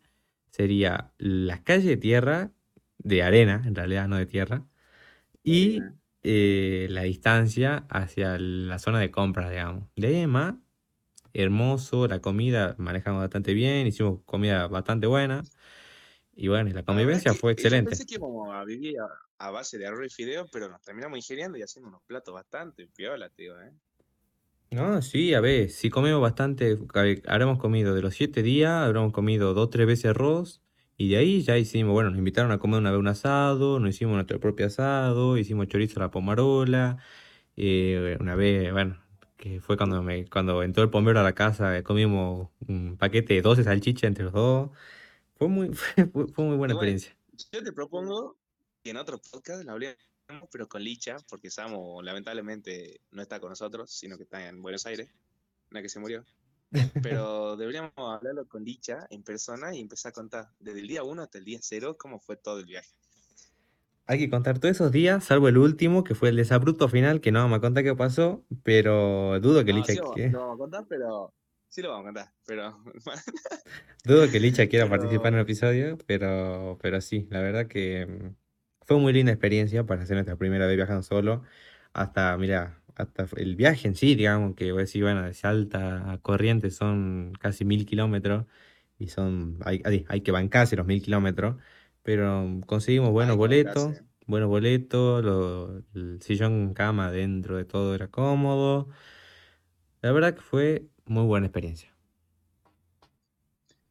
sería 0.51 1.13
las 1.19 1.61
calles 1.63 1.87
de 1.87 1.97
tierra, 1.99 2.53
de 2.99 3.23
arena, 3.23 3.63
en 3.67 3.75
realidad 3.75 4.09
no 4.09 4.17
de 4.17 4.27
tierra, 4.27 4.65
y 5.51 5.83
eh, 6.23 6.89
la 6.91 7.03
distancia 7.03 7.87
hacia 7.89 8.39
la 8.39 8.79
zona 8.79 9.01
de 9.01 9.11
compras, 9.11 9.49
digamos. 9.49 9.85
De 9.97 10.09
ahí 10.09 10.27
más, 10.27 10.57
hermoso, 11.33 12.07
la 12.07 12.21
comida 12.21 12.75
manejamos 12.79 13.23
bastante 13.23 13.55
bien, 13.55 13.87
hicimos 13.87 14.21
comida 14.27 14.67
bastante 14.67 15.07
buena, 15.07 15.43
y 16.35 16.49
bueno, 16.49 16.71
la 16.75 16.85
convivencia 16.85 17.33
fue 17.33 17.53
eh, 17.53 17.55
yo 17.57 17.63
excelente. 17.63 17.91
pensé 17.91 18.05
que 18.05 18.17
íbamos 18.17 18.55
a 18.55 18.63
vivir 18.65 18.97
a, 19.01 19.47
a 19.47 19.51
base 19.51 19.79
de 19.79 19.87
arroz 19.87 20.07
y 20.07 20.11
fideo, 20.11 20.47
pero 20.53 20.69
nos 20.69 20.83
terminamos 20.83 21.17
ingeniando 21.17 21.57
y 21.57 21.63
haciendo 21.63 21.89
unos 21.89 22.03
platos 22.07 22.35
bastante 22.35 22.87
piola, 22.95 23.31
tío, 23.31 23.59
¿eh? 23.63 23.73
No, 24.71 25.01
sí, 25.01 25.33
a 25.33 25.41
ver, 25.41 25.71
sí 25.71 25.89
comemos 25.89 26.21
bastante, 26.21 26.79
habremos 27.27 27.59
comido 27.59 27.95
de 27.95 28.03
los 28.03 28.15
siete 28.15 28.43
días, 28.43 28.71
habremos 28.71 29.15
comido 29.15 29.55
dos, 29.55 29.71
tres 29.71 29.87
veces 29.87 30.11
arroz, 30.11 30.63
y 30.99 31.11
de 31.11 31.17
ahí 31.17 31.43
ya 31.43 31.57
hicimos, 31.57 31.93
bueno, 31.93 32.11
nos 32.11 32.19
invitaron 32.19 32.51
a 32.51 32.59
comer 32.59 32.81
una 32.81 32.91
vez 32.91 32.99
un 32.99 33.07
asado, 33.07 33.79
nos 33.79 33.91
hicimos 33.91 34.15
nuestro 34.17 34.41
propio 34.41 34.67
asado, 34.67 35.39
hicimos 35.39 35.69
chorizo 35.69 36.01
a 36.01 36.03
la 36.03 36.11
pomarola, 36.11 36.99
eh, 37.57 38.17
una 38.21 38.35
vez, 38.35 38.73
bueno, 38.73 39.01
que 39.37 39.61
fue 39.61 39.77
cuando 39.77 40.03
me, 40.03 40.29
cuando 40.29 40.61
entró 40.65 40.83
el 40.83 40.91
pomero 40.91 41.21
a 41.21 41.23
la 41.23 41.35
casa, 41.37 41.79
eh, 41.79 41.85
comimos 41.85 42.49
un 42.67 42.97
paquete 42.99 43.35
de 43.35 43.43
12 43.43 43.63
salchichas 43.63 44.09
entre 44.09 44.25
los 44.25 44.33
dos, 44.33 44.71
fue 45.37 45.49
muy, 45.49 45.71
fue, 46.13 46.27
fue 46.35 46.45
muy 46.45 46.57
buena 46.57 46.75
experiencia. 46.75 47.17
yo 47.53 47.63
te 47.63 47.73
propongo 47.73 48.37
que 48.83 48.91
en 48.91 48.97
otro 48.97 49.21
podcast 49.31 49.65
lo 49.65 49.73
hablemos, 49.73 49.99
pero 50.51 50.69
con 50.69 50.83
Licha, 50.83 51.17
porque 51.31 51.49
Samu 51.49 52.03
lamentablemente 52.03 53.01
no 53.13 53.23
está 53.23 53.39
con 53.39 53.51
nosotros, 53.51 53.89
sino 53.93 54.17
que 54.17 54.25
está 54.25 54.49
en 54.49 54.61
Buenos 54.61 54.85
Aires, 54.85 55.09
una 55.71 55.81
que 55.81 55.89
se 55.89 56.01
murió. 56.01 56.25
Pero 57.03 57.57
deberíamos 57.57 57.93
hablarlo 57.97 58.47
con 58.47 58.65
Licha 58.65 59.07
en 59.11 59.23
persona 59.23 59.75
y 59.75 59.81
empezar 59.81 60.11
a 60.11 60.13
contar 60.13 60.49
desde 60.59 60.81
el 60.81 60.89
día 60.89 61.03
1 61.03 61.23
hasta 61.23 61.39
el 61.39 61.45
día 61.45 61.59
0 61.63 61.97
cómo 61.99 62.21
fue 62.21 62.37
todo 62.37 62.59
el 62.59 62.67
viaje. 62.67 62.89
Hay 64.07 64.19
que 64.19 64.31
contar 64.31 64.59
todos 64.59 64.75
esos 64.77 64.91
días, 64.91 65.23
salvo 65.25 65.49
el 65.49 65.59
último, 65.59 66.03
que 66.03 66.15
fue 66.15 66.31
el 66.31 66.37
desabrupto 66.37 66.89
final, 66.89 67.21
que 67.21 67.31
no 67.31 67.41
vamos 67.41 67.59
a 67.59 67.61
contar 67.61 67.85
qué 67.85 67.95
pasó, 67.95 68.43
pero 68.63 69.39
dudo 69.41 69.65
que 69.67 69.73
No, 69.73 69.79
Licha, 69.81 69.93
sí 69.93 70.01
que- 70.15 70.31
lo 70.31 70.41
vamos 70.41 70.55
a 70.55 70.59
contar, 70.59 70.87
pero... 70.89 71.35
Sí 71.69 71.83
lo 71.83 71.91
vamos 71.91 72.05
a 72.05 72.07
contar, 72.07 72.33
pero... 72.47 72.83
dudo 74.05 74.31
que 74.31 74.41
Licha 74.41 74.67
quiera 74.67 74.89
participar 74.89 75.29
en 75.29 75.35
el 75.35 75.41
episodio, 75.43 75.99
pero, 76.07 76.79
pero 76.81 77.03
sí, 77.03 77.27
la 77.31 77.43
verdad 77.43 77.67
que 77.67 78.07
mm, 78.07 78.35
fue 78.87 78.97
muy 78.99 79.13
linda 79.13 79.33
experiencia 79.33 79.85
para 79.85 80.03
hacer 80.03 80.17
nuestra 80.17 80.37
primera 80.37 80.67
vez 80.67 80.77
viajando 80.77 81.03
solo, 81.03 81.43
hasta, 81.93 82.35
mira, 82.39 82.81
hasta 82.99 83.27
el 83.37 83.57
viaje 83.57 83.89
en 83.89 83.95
sí, 83.95 84.15
digamos, 84.15 84.55
que 84.57 84.73
voy 84.73 84.81
a 84.81 84.85
decir, 84.85 85.03
bueno, 85.05 85.23
de 85.23 85.35
Salta 85.35 86.11
a 86.13 86.19
Corrientes 86.19 86.77
son 86.77 87.33
casi 87.41 87.65
mil 87.65 87.87
kilómetros, 87.87 88.47
y 88.99 89.09
son, 89.09 89.59
hay, 89.65 89.81
hay, 89.85 90.05
hay 90.09 90.21
que 90.23 90.33
bancarse 90.33 90.77
los 90.77 90.87
mil 90.87 91.03
kilómetros, 91.03 91.57
pero 92.03 92.61
conseguimos 92.67 93.11
buenos 93.11 93.37
boletos, 93.37 93.89
bancarse. 93.89 94.05
buenos 94.27 94.49
boletos, 94.49 95.25
lo- 95.25 95.79
el 95.95 96.21
sillón 96.23 96.75
cama 96.75 97.11
dentro 97.13 97.57
de 97.57 97.65
todo 97.65 97.95
era 97.95 98.09
cómodo. 98.09 98.89
La 100.03 100.11
verdad 100.13 100.35
que 100.35 100.41
fue 100.41 100.89
muy 101.07 101.25
buena 101.25 101.47
experiencia. 101.47 101.95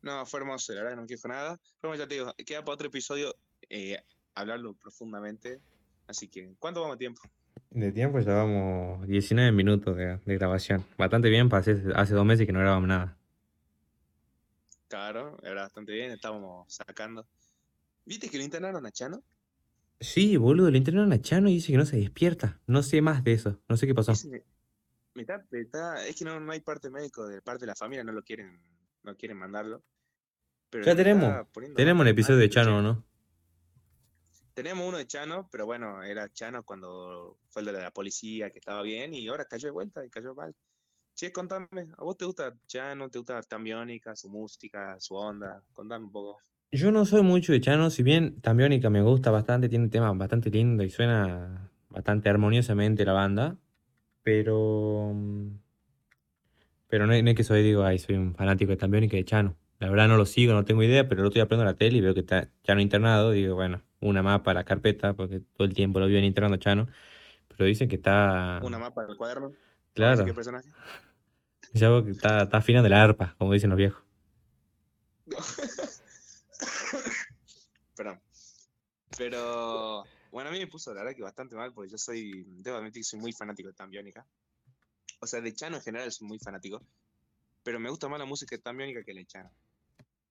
No, 0.02 0.26
fue 0.26 0.40
hermoso, 0.40 0.74
la 0.74 0.80
verdad 0.82 0.92
que 0.92 0.96
no 0.98 1.02
me 1.04 1.08
quejo 1.08 1.28
nada. 1.28 1.60
Pero 1.82 1.96
ya 1.96 2.08
te 2.08 2.16
digo, 2.16 2.34
queda 2.46 2.62
para 2.64 2.74
otro 2.76 2.88
episodio 2.88 3.36
eh, 3.70 3.98
hablarlo 4.36 4.74
profundamente. 4.76 5.62
Así 6.08 6.28
que, 6.30 6.56
¿cuánto 6.60 6.82
vamos 6.82 6.96
a 6.96 7.00
tiempo? 7.00 7.22
De 7.70 7.92
tiempo 7.92 8.20
llevamos 8.20 9.06
19 9.08 9.52
minutos 9.52 9.96
de, 9.96 10.18
de 10.18 10.38
grabación. 10.38 10.86
Bastante 10.98 11.30
bien, 11.30 11.50
hacer- 11.54 11.94
hace 11.96 12.14
dos 12.14 12.26
meses 12.26 12.46
que 12.48 12.54
no 12.54 12.60
grabamos 12.60 12.88
nada. 12.88 13.18
Claro, 14.88 15.38
era 15.44 15.64
bastante 15.64 15.92
bien, 15.92 16.12
estábamos 16.12 16.74
sacando. 16.74 17.28
¿Viste 18.06 18.30
que 18.30 18.38
lo 18.38 18.44
internaron 18.44 18.86
a 18.86 18.92
Chano? 18.92 19.22
Sí, 20.00 20.38
boludo, 20.38 20.72
le 20.72 20.78
internaron 20.78 21.12
a 21.12 21.20
Chano 21.22 21.50
y 21.50 21.56
dice 21.56 21.72
que 21.74 21.78
no 21.78 21.86
se 21.86 21.98
despierta. 21.98 22.60
No 22.68 22.84
sé 22.84 23.02
más 23.02 23.24
de 23.24 23.34
eso. 23.34 23.60
No 23.68 23.76
sé 23.76 23.86
qué 23.86 23.94
pasó. 23.94 24.14
Ese 24.14 24.46
me 25.14 25.24
está- 25.24 25.44
es 26.08 26.16
que 26.16 26.24
no, 26.26 26.40
no 26.40 26.52
hay 26.52 26.62
parte 26.62 26.90
médico 26.90 27.28
de 27.28 27.42
parte 27.42 27.62
de 27.62 27.68
la 27.68 27.76
familia, 27.76 28.04
no 28.04 28.12
lo 28.14 28.24
quieren, 28.24 28.62
no 29.04 29.16
quieren 29.18 29.38
mandarlo. 29.38 29.84
Pero 30.70 30.86
Ya 30.86 30.96
tenemos. 30.96 31.48
Tenemos 31.76 32.06
el 32.06 32.12
episodio 32.12 32.40
de. 32.40 32.50
Chano, 32.50 32.78
¿o 32.78 32.82
no? 32.82 33.04
Tenemos 34.58 34.88
uno 34.88 34.98
de 34.98 35.06
Chano, 35.06 35.48
pero 35.52 35.68
bueno, 35.68 36.02
era 36.02 36.34
Chano 36.34 36.64
cuando 36.64 37.38
fue 37.48 37.62
el 37.62 37.68
de 37.68 37.74
la 37.74 37.92
policía, 37.92 38.50
que 38.50 38.58
estaba 38.58 38.82
bien, 38.82 39.14
y 39.14 39.28
ahora 39.28 39.46
cayó 39.46 39.68
de 39.68 39.72
vuelta 39.72 40.04
y 40.04 40.10
cayó 40.10 40.34
mal. 40.34 40.52
Che, 41.14 41.32
contame, 41.32 41.68
¿a 41.96 42.04
vos 42.04 42.18
te 42.18 42.26
gusta 42.26 42.58
Chano? 42.66 43.08
¿Te 43.12 43.20
gusta 43.20 43.40
Tambiónica, 43.44 44.16
su 44.16 44.32
música, 44.32 45.00
su 45.00 45.14
onda? 45.14 45.62
Contame 45.74 46.06
un 46.06 46.12
poco. 46.12 46.40
Yo 46.72 46.92
no 46.92 47.06
soy 47.06 47.22
mucho 47.22 47.52
de 47.52 47.62
Chano, 47.62 47.92
si 47.92 48.02
bien 48.02 48.42
Tambiónica 48.42 48.90
me 48.90 49.04
gusta 49.04 49.30
bastante, 49.30 49.70
tiene 49.70 49.90
temas 49.90 50.18
bastante 50.18 50.50
lindos 50.50 50.88
y 50.88 50.90
suena 50.90 51.72
bastante 51.90 52.28
armoniosamente 52.28 53.06
la 53.06 53.14
banda, 53.14 53.60
pero 54.24 55.12
mm, 55.14 55.50
pero 56.88 57.06
no 57.06 57.14
es, 57.14 57.36
que 57.36 57.44
soy, 57.44 57.62
digo, 57.62 57.84
ay, 57.84 58.00
soy 58.00 58.16
un 58.16 58.34
fanático 58.34 58.72
de 58.72 58.78
Tambiónica 58.78 59.18
y 59.18 59.20
de 59.20 59.26
Chano. 59.26 59.56
La 59.80 59.90
verdad 59.90 60.08
no 60.08 60.18
lo 60.18 60.26
sigo, 60.26 60.54
no 60.54 60.66
tengo 60.66 60.82
idea, 60.84 61.08
pero 61.08 61.22
lo 61.22 61.28
estoy 61.28 61.42
aprendo 61.42 61.64
en 61.64 61.68
la 61.68 61.76
tele 61.76 61.98
y 61.98 62.02
veo 62.02 62.14
que 62.14 62.22
está 62.22 62.50
Chano 62.64 62.82
internado, 62.82 63.32
digo, 63.32 63.56
bueno, 63.56 63.84
una 64.00 64.24
más 64.24 64.42
para 64.42 64.62
la 64.62 64.66
carpeta, 64.66 65.14
porque 65.14 65.40
todo 65.40 65.68
el 65.68 65.74
tiempo 65.74 66.00
lo 66.00 66.08
viven 66.08 66.24
internando 66.24 66.58
Chano, 66.58 66.88
pero 67.48 67.66
dicen 67.66 67.88
que 67.88 67.98
está, 67.98 68.60
Una 68.64 68.80
mapa 68.80 69.06
del 69.06 69.18
cuaderno. 69.18 69.50
Vamos 69.50 69.60
a 69.98 70.24
decir 70.24 70.26
qué 70.26 70.34
claro, 70.34 70.36
personaje. 70.36 70.70
ya 71.74 71.90
veo 71.90 72.04
que 72.04 72.12
está, 72.12 72.44
está 72.44 72.58
afinando 72.58 72.90
la 72.90 73.04
arpa, 73.04 73.36
como 73.38 73.54
dicen 73.54 73.70
los 73.70 73.78
viejos. 73.78 74.04
Perdón. 77.96 78.20
Pero 79.18 80.04
bueno, 80.32 80.50
a 80.50 80.54
mí 80.54 80.60
me 80.60 80.68
puso 80.68 80.94
la 80.94 81.02
verdad 81.02 81.16
que 81.16 81.24
bastante 81.24 81.56
mal 81.56 81.74
porque 81.74 81.92
yo 81.92 81.98
soy, 81.98 82.46
debo 82.62 82.78
admitir 82.78 83.02
que 83.02 83.06
soy 83.06 83.20
muy 83.20 83.34
fanático 83.34 83.70
de 83.70 83.74
Tambiónica. 83.74 84.26
O 85.20 85.28
sea, 85.28 85.42
de 85.42 85.54
Chano 85.54 85.78
en 85.78 85.82
general 85.82 86.12
soy 86.12 86.28
muy 86.28 86.40
fanático, 86.40 86.82
pero 87.64 87.80
me 87.80 87.90
gusta 87.90 88.08
más 88.08 88.20
la 88.20 88.26
música 88.26 88.56
de 88.56 88.62
Tambiónica 88.62 89.04
que 89.04 89.14
la 89.14 89.20
de 89.20 89.26
Chano. 89.26 89.52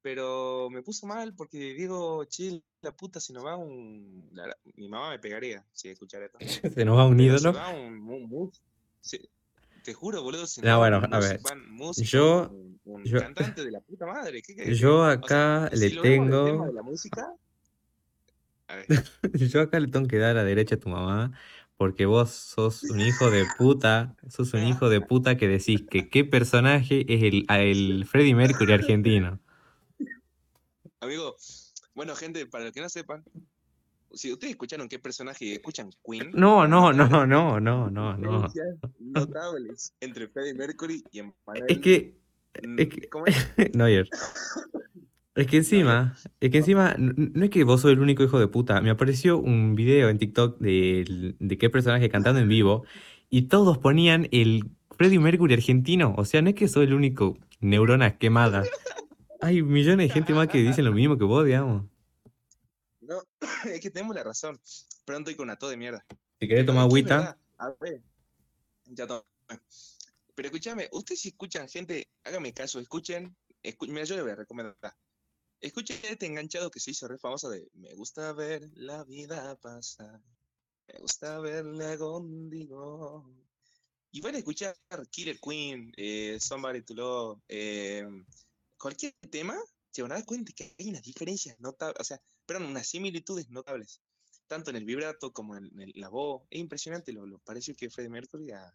Pero 0.07 0.71
me 0.71 0.85
puso 0.85 1.05
mal 1.05 1.35
porque 1.35 1.59
digo, 1.75 2.25
che, 2.27 2.63
la 2.81 2.93
puta, 2.93 3.19
si 3.19 3.33
no 3.33 3.43
va 3.43 3.57
un... 3.57 4.29
la- 4.35 4.57
mi 4.77 4.89
mamá 4.89 5.11
me 5.11 5.19
pegaría 5.19 5.67
si 5.73 5.89
escuchara 5.89 6.27
esto. 6.27 6.39
Se 6.77 6.85
nos 6.85 6.97
va 6.97 7.07
un 7.07 7.19
Pero 7.19 7.27
ídolo. 7.27 7.53
va 7.55 7.69
un... 7.71 8.09
un- 8.09 8.53
te 9.83 9.95
juro, 9.95 10.23
boludo, 10.23 10.47
si 10.47 10.61
no 10.61 10.69
No, 10.69 10.79
bueno, 10.79 11.03
a 11.11 11.19
ver, 11.19 11.41
yo, 12.03 12.49
un, 12.85 13.05
yo, 13.05 13.19
cantante 13.19 13.65
de 13.65 13.73
la 13.73 13.81
puta 13.81 14.07
madre, 14.07 14.41
¿qué 14.43 14.55
querés 14.55 14.77
que 14.77 14.85
te 14.85 14.85
yo 14.85 15.03
diga? 15.03 15.19
O 15.21 15.29
sea, 15.29 15.43
acá 15.43 15.71
le 15.73 15.91
si 15.91 15.97
tema 15.97 16.67
de 16.67 16.73
tengo, 16.73 16.73
la 16.73 16.83
música, 16.83 17.27
a 18.69 18.77
ver, 18.77 18.87
yo 19.35 19.61
acá 19.61 19.81
le 19.81 19.89
tengo 19.89 20.07
que 20.09 20.19
dar 20.19 20.31
a 20.31 20.35
la 20.35 20.45
derecha 20.45 20.77
a 20.77 20.79
tu 20.79 20.89
mamá, 20.89 21.33
porque 21.77 22.07
vos 22.07 22.31
sos 22.31 22.89
un 22.91 23.01
hijo 23.01 23.31
de 23.31 23.47
puta, 23.47 24.17
sos 24.29 24.55
un 24.55 24.65
hijo 24.65 24.89
de 24.89 25.01
puta 25.01 25.37
que 25.37 25.49
decís 25.49 25.85
que 25.89 26.09
qué 26.09 26.25
personaje 26.25 27.05
es 27.13 27.23
el, 27.23 27.47
el 27.49 28.07
Freddie 28.07 28.35
Mercury 28.35 28.73
argentino. 28.73 29.41
Amigo, 31.01 31.37
bueno, 31.95 32.15
gente, 32.15 32.47
para 32.47 32.65
los 32.65 32.73
que 32.73 32.81
no 32.81 32.89
sepan, 32.89 33.25
si 34.13 34.33
ustedes 34.33 34.53
escucharon 34.53 34.89
qué 34.89 34.99
personaje 34.99 35.53
escuchan 35.55 35.91
Queen, 36.05 36.31
No, 36.33 36.67
no, 36.67 36.93
no, 36.93 37.09
no, 37.27 37.61
no, 37.61 37.91
no, 37.91 38.17
no. 38.17 38.47
notables 38.99 39.93
entre 40.01 40.29
Freddie 40.29 40.55
Mercury 40.55 41.03
y 41.13 41.21
Es 41.21 41.25
Emmanuel. 41.47 41.81
que, 41.81 42.15
mm, 42.63 42.79
es 42.81 42.89
que, 42.89 43.09
¿Cómo 43.09 43.27
es? 43.27 43.37
Neuer, 43.75 44.09
es 45.35 45.47
que 45.47 45.59
encima, 45.59 46.17
es 46.41 46.51
que 46.51 46.59
encima, 46.59 46.95
no 46.99 47.45
es 47.45 47.51
que 47.51 47.65
vos 47.65 47.83
sos 47.83 47.93
el 47.93 48.01
único 48.01 48.23
hijo 48.23 48.39
de 48.39 48.49
puta, 48.49 48.81
me 48.81 48.91
apareció 48.91 49.39
un 49.39 49.75
video 49.75 50.09
en 50.09 50.19
TikTok 50.19 50.59
de, 50.61 51.35
de 51.39 51.59
qué 51.59 51.69
personaje 51.69 52.09
cantando 52.09 52.41
en 52.41 52.49
vivo 52.49 52.85
y 53.29 53.43
todos 53.43 53.77
ponían 53.79 54.29
el 54.33 54.71
Freddie 54.97 55.19
Mercury 55.19 55.53
argentino, 55.55 56.15
o 56.17 56.25
sea, 56.25 56.41
no 56.41 56.49
es 56.51 56.55
que 56.55 56.69
soy 56.69 56.87
el 56.87 56.95
único 56.95 57.37
neurona 57.61 58.17
quemada, 58.17 58.65
hay 59.41 59.63
millones 59.63 60.09
de 60.09 60.15
gente 60.15 60.33
más 60.33 60.49
que 60.49 60.59
dicen 60.59 60.85
lo 60.85 60.93
mismo 60.93 61.17
que 61.19 61.25
vos, 61.25 61.45
digamos. 61.45 61.85
No, 63.01 63.23
es 63.73 63.81
que 63.81 63.91
tenemos 63.91 64.15
la 64.17 64.25
razón. 64.25 64.61
Pronto 65.05 65.31
y 65.31 65.37
con 65.37 65.45
una 65.45 65.57
todo 65.57 65.71
de 65.71 65.77
mierda. 65.77 66.05
Si 66.41 66.49
querés 66.49 66.67
tomar 66.67 66.85
agüita. 66.85 67.39
A 67.59 67.71
ver, 67.81 68.03
ya 68.85 69.07
tomé. 69.07 69.23
Pero 70.35 70.49
escúchame, 70.49 70.89
ustedes 70.93 71.21
si 71.21 71.29
escuchan 71.29 71.69
gente, 71.69 72.09
hágame 72.25 72.53
caso, 72.53 72.79
escuchen. 72.81 73.35
escu- 73.63 73.89
mira, 73.89 74.05
yo 74.05 74.17
le 74.17 74.23
voy 74.23 74.33
a 74.33 74.37
recomendar. 74.37 74.95
Escuchen 75.61 75.99
este 76.03 76.27
enganchado 76.27 76.71
que 76.71 76.81
se 76.81 76.91
hizo 76.91 77.09
re 77.09 77.17
famoso 77.19 77.49
de 77.49 77.67
Me 77.75 77.95
gusta 77.95 78.33
ver 78.35 78.69
la 78.75 79.05
vida 79.05 79.57
pasar. 79.57 80.21
Me 80.89 80.99
gusta 80.99 81.39
verla 81.41 81.97
contigo. 81.97 83.33
Y 84.11 84.21
van 84.21 84.35
a 84.35 84.39
escuchar 84.39 84.77
Killer 85.11 85.39
Queen, 85.41 85.93
eh, 85.97 86.37
Somebody 86.41 86.83
to 86.83 86.95
Love, 86.95 87.41
eh, 87.49 88.07
cualquier 88.79 89.15
tema, 89.31 89.57
se 89.91 90.03
van 90.03 90.13
a 90.13 90.17
dar 90.17 90.25
cuenta 90.25 90.53
que 90.55 90.75
hay 90.79 90.89
unas 90.91 91.03
diferencias 91.03 91.59
notables, 91.61 91.97
o 92.01 92.05
sea, 92.05 92.21
perdón, 92.45 92.67
unas 92.67 92.87
similitudes 92.87 93.49
notables, 93.51 94.01
tanto 94.47 94.71
en 94.71 94.77
el 94.77 94.85
vibrato 94.85 95.33
como 95.33 95.57
en, 95.57 95.65
el- 95.81 95.93
la 95.97 96.09
voz. 96.09 96.43
Es 96.51 96.61
impresionante 96.61 97.13
lo, 97.13 97.27
lo 97.27 97.39
parecido 97.39 97.77
que 97.77 97.91
Freddie 97.91 98.11
Mercury 98.11 98.51
a 98.53 98.73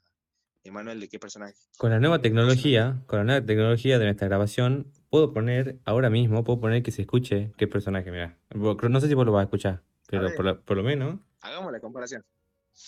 Emanuel 0.63 0.99
de 0.99 1.09
qué 1.09 1.17
personaje. 1.19 1.55
con 1.77 1.89
la 1.89 1.99
nueva 1.99 2.21
tecnología, 2.21 3.01
con 3.07 3.19
la 3.19 3.25
nueva 3.25 3.45
tecnología 3.45 3.97
de 3.97 4.05
nuestra 4.05 4.27
grabación, 4.27 4.91
puedo 5.09 5.33
poner, 5.33 5.79
ahora 5.85 6.09
mismo, 6.11 6.43
puedo 6.43 6.59
poner 6.59 6.83
que 6.83 6.91
se 6.91 7.01
escuche 7.01 7.51
qué 7.57 7.67
personaje, 7.67 8.11
mira. 8.11 8.37
No 8.53 8.99
sé 9.01 9.07
si 9.07 9.13
vos 9.15 9.25
lo 9.25 9.31
vas 9.31 9.41
a 9.41 9.43
escuchar, 9.45 9.73
A 9.75 9.83
pero 10.07 10.33
por, 10.35 10.45
lo- 10.45 10.61
por 10.63 10.77
lo 10.77 10.83
menos, 10.83 11.19
hagamos 11.41 11.71
la 11.71 11.79
comparación. 11.79 12.23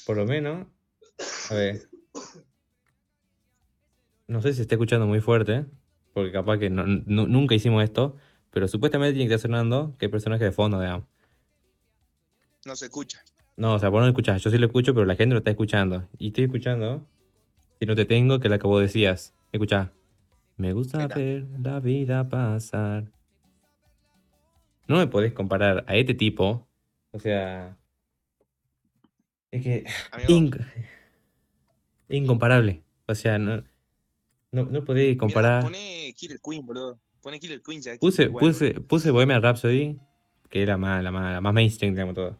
por 0.05 0.17
lo 0.17 0.25
menos, 0.25 0.67
a 1.49 1.53
ver, 1.55 1.89
no 4.27 4.41
sé 4.41 4.49
si 4.49 4.55
se 4.57 4.61
está 4.63 4.75
escuchando 4.75 5.05
muy 5.07 5.19
fuerte, 5.21 5.65
porque 6.13 6.31
capaz 6.31 6.57
que 6.59 6.69
no- 6.69 6.85
nunca 6.85 7.55
hicimos 7.55 7.83
esto, 7.83 8.15
pero 8.51 8.67
supuestamente 8.67 9.13
tiene 9.13 9.27
que 9.27 9.35
estar 9.35 9.49
sonando 9.49 9.95
qué 9.97 10.09
personaje 10.09 10.43
de 10.43 10.51
fondo, 10.51 10.79
digamos. 10.79 11.05
No 12.65 12.75
se 12.75 12.85
escucha. 12.85 13.21
No, 13.57 13.73
o 13.75 13.79
sea, 13.79 13.89
vos 13.89 13.99
no 13.99 14.05
lo 14.05 14.11
escuchás, 14.11 14.41
yo 14.41 14.49
sí 14.49 14.57
lo 14.57 14.65
escucho, 14.67 14.93
pero 14.93 15.05
la 15.05 15.15
gente 15.15 15.33
lo 15.33 15.39
está 15.39 15.51
escuchando. 15.51 16.07
Y 16.17 16.27
estoy 16.27 16.45
escuchando, 16.45 17.05
si 17.79 17.85
no 17.85 17.95
te 17.95 18.05
tengo, 18.05 18.39
que 18.39 18.49
la 18.49 18.57
que 18.57 18.67
vos 18.67 18.81
decías. 18.81 19.33
Escuchá. 19.51 19.91
Me 20.57 20.71
gusta 20.73 21.07
ver 21.07 21.45
la 21.59 21.79
vida 21.79 22.29
pasar. 22.29 23.11
No 24.87 24.97
me 24.97 25.07
podés 25.07 25.33
comparar 25.33 25.83
a 25.87 25.95
este 25.95 26.13
tipo. 26.13 26.67
O 27.11 27.19
sea, 27.19 27.77
es 29.51 29.63
que 29.63 29.83
inc- 30.27 30.65
incomparable. 32.09 32.83
O 33.07 33.15
sea, 33.15 33.37
no, 33.39 33.63
no, 34.53 34.65
no 34.65 34.85
podés 34.85 35.09
mira, 35.09 35.19
comparar. 35.19 35.63
pone 35.63 36.13
Killer 36.15 36.39
Queen, 36.39 36.65
boludo. 36.65 36.99
Pone 37.21 37.39
Killer 37.39 37.61
Queen 37.61 37.81
ya, 37.81 37.97
Puse, 37.97 38.27
bueno. 38.27 38.47
puse, 38.47 38.73
puse 38.81 39.11
Bohemian 39.11 39.41
Rhapsody, 39.41 39.97
que 40.49 40.61
era 40.61 40.77
más, 40.77 41.03
la 41.03 41.11
más, 41.11 41.33
la 41.33 41.41
más 41.41 41.53
mainstream, 41.53 41.93
digamos 41.93 42.15
todo. 42.15 42.39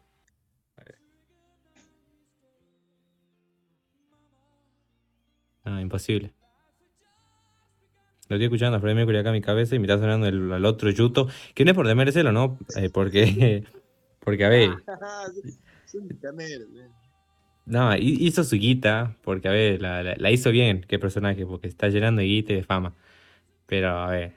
Ah, 5.66 5.82
imposible. 5.82 6.34
Lo 8.30 8.36
estoy 8.36 8.46
escuchando 8.46 8.78
a 8.78 8.80
Freddie 8.80 8.96
Mercury 8.96 9.18
acá 9.18 9.30
en 9.30 9.36
mi 9.36 9.42
cabeza 9.42 9.76
y 9.76 9.80
me 9.80 9.86
está 9.86 9.98
sonando 9.98 10.28
el, 10.28 10.52
el 10.52 10.66
otro 10.66 10.90
Yuto, 10.90 11.28
que 11.54 11.66
no 11.66 11.72
es 11.72 11.76
por 11.76 11.88
desmerecerlo, 11.88 12.32
¿no? 12.32 12.58
Eh, 12.76 12.90
porque, 12.90 13.66
porque, 14.20 14.46
a 14.46 14.50
ver. 14.50 14.70
no, 17.66 17.96
hi- 17.96 18.18
hizo 18.20 18.44
su 18.44 18.56
guita, 18.58 19.16
porque, 19.24 19.48
a 19.48 19.52
ver, 19.52 19.82
la, 19.82 20.04
la- 20.04 20.16
la 20.18 20.32
hizo 20.32 20.52
bien, 20.52 20.86
qué 20.88 21.00
personaje, 21.00 21.46
porque 21.46 21.68
está 21.68 21.90
llenando 21.90 22.22
de 22.22 22.28
guita 22.28 22.54
y 22.54 22.58
de 22.58 22.64
fama. 22.64 22.96
Pero, 23.68 23.90
a 23.90 24.10
ver, 24.12 24.34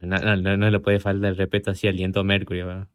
no, 0.00 0.56
no, 0.56 0.70
le 0.70 0.80
puede 0.80 0.98
faltar 1.00 1.30
el 1.30 1.36
respeto 1.36 1.70
así 1.70 1.86
al 1.86 1.96
Liento 1.96 2.24
Mercury, 2.24 2.62
¿verdad? 2.62 2.88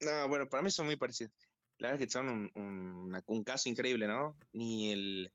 No, 0.00 0.28
bueno, 0.28 0.48
para 0.48 0.62
mí 0.62 0.70
son 0.70 0.86
muy 0.86 0.96
parecidos. 0.96 1.32
La 1.78 1.88
verdad 1.88 2.02
es 2.02 2.06
que 2.06 2.12
son 2.12 2.28
un, 2.54 3.22
un- 3.26 3.44
caso 3.44 3.68
increíble, 3.68 4.06
¿no? 4.06 4.36
Ni 4.52 4.92
el... 4.92 5.30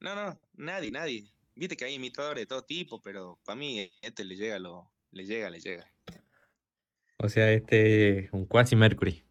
No, 0.00 0.14
no, 0.14 0.38
nadie, 0.56 0.90
nadie. 0.90 1.24
Viste 1.54 1.76
que 1.76 1.86
hay 1.86 1.94
imitadores 1.94 2.42
de 2.42 2.46
todo 2.46 2.62
tipo, 2.64 3.00
pero 3.00 3.38
para 3.44 3.56
mí 3.56 3.90
este 4.02 4.24
le 4.24 4.36
llega 4.36 4.58
lo... 4.58 4.90
Le 5.12 5.24
llega, 5.24 5.48
le 5.48 5.60
llega. 5.60 5.90
O 7.18 7.28
sea, 7.30 7.50
este 7.52 8.18
es 8.18 8.32
un 8.32 8.44
quasi 8.44 8.76
Mercury. 8.76 9.22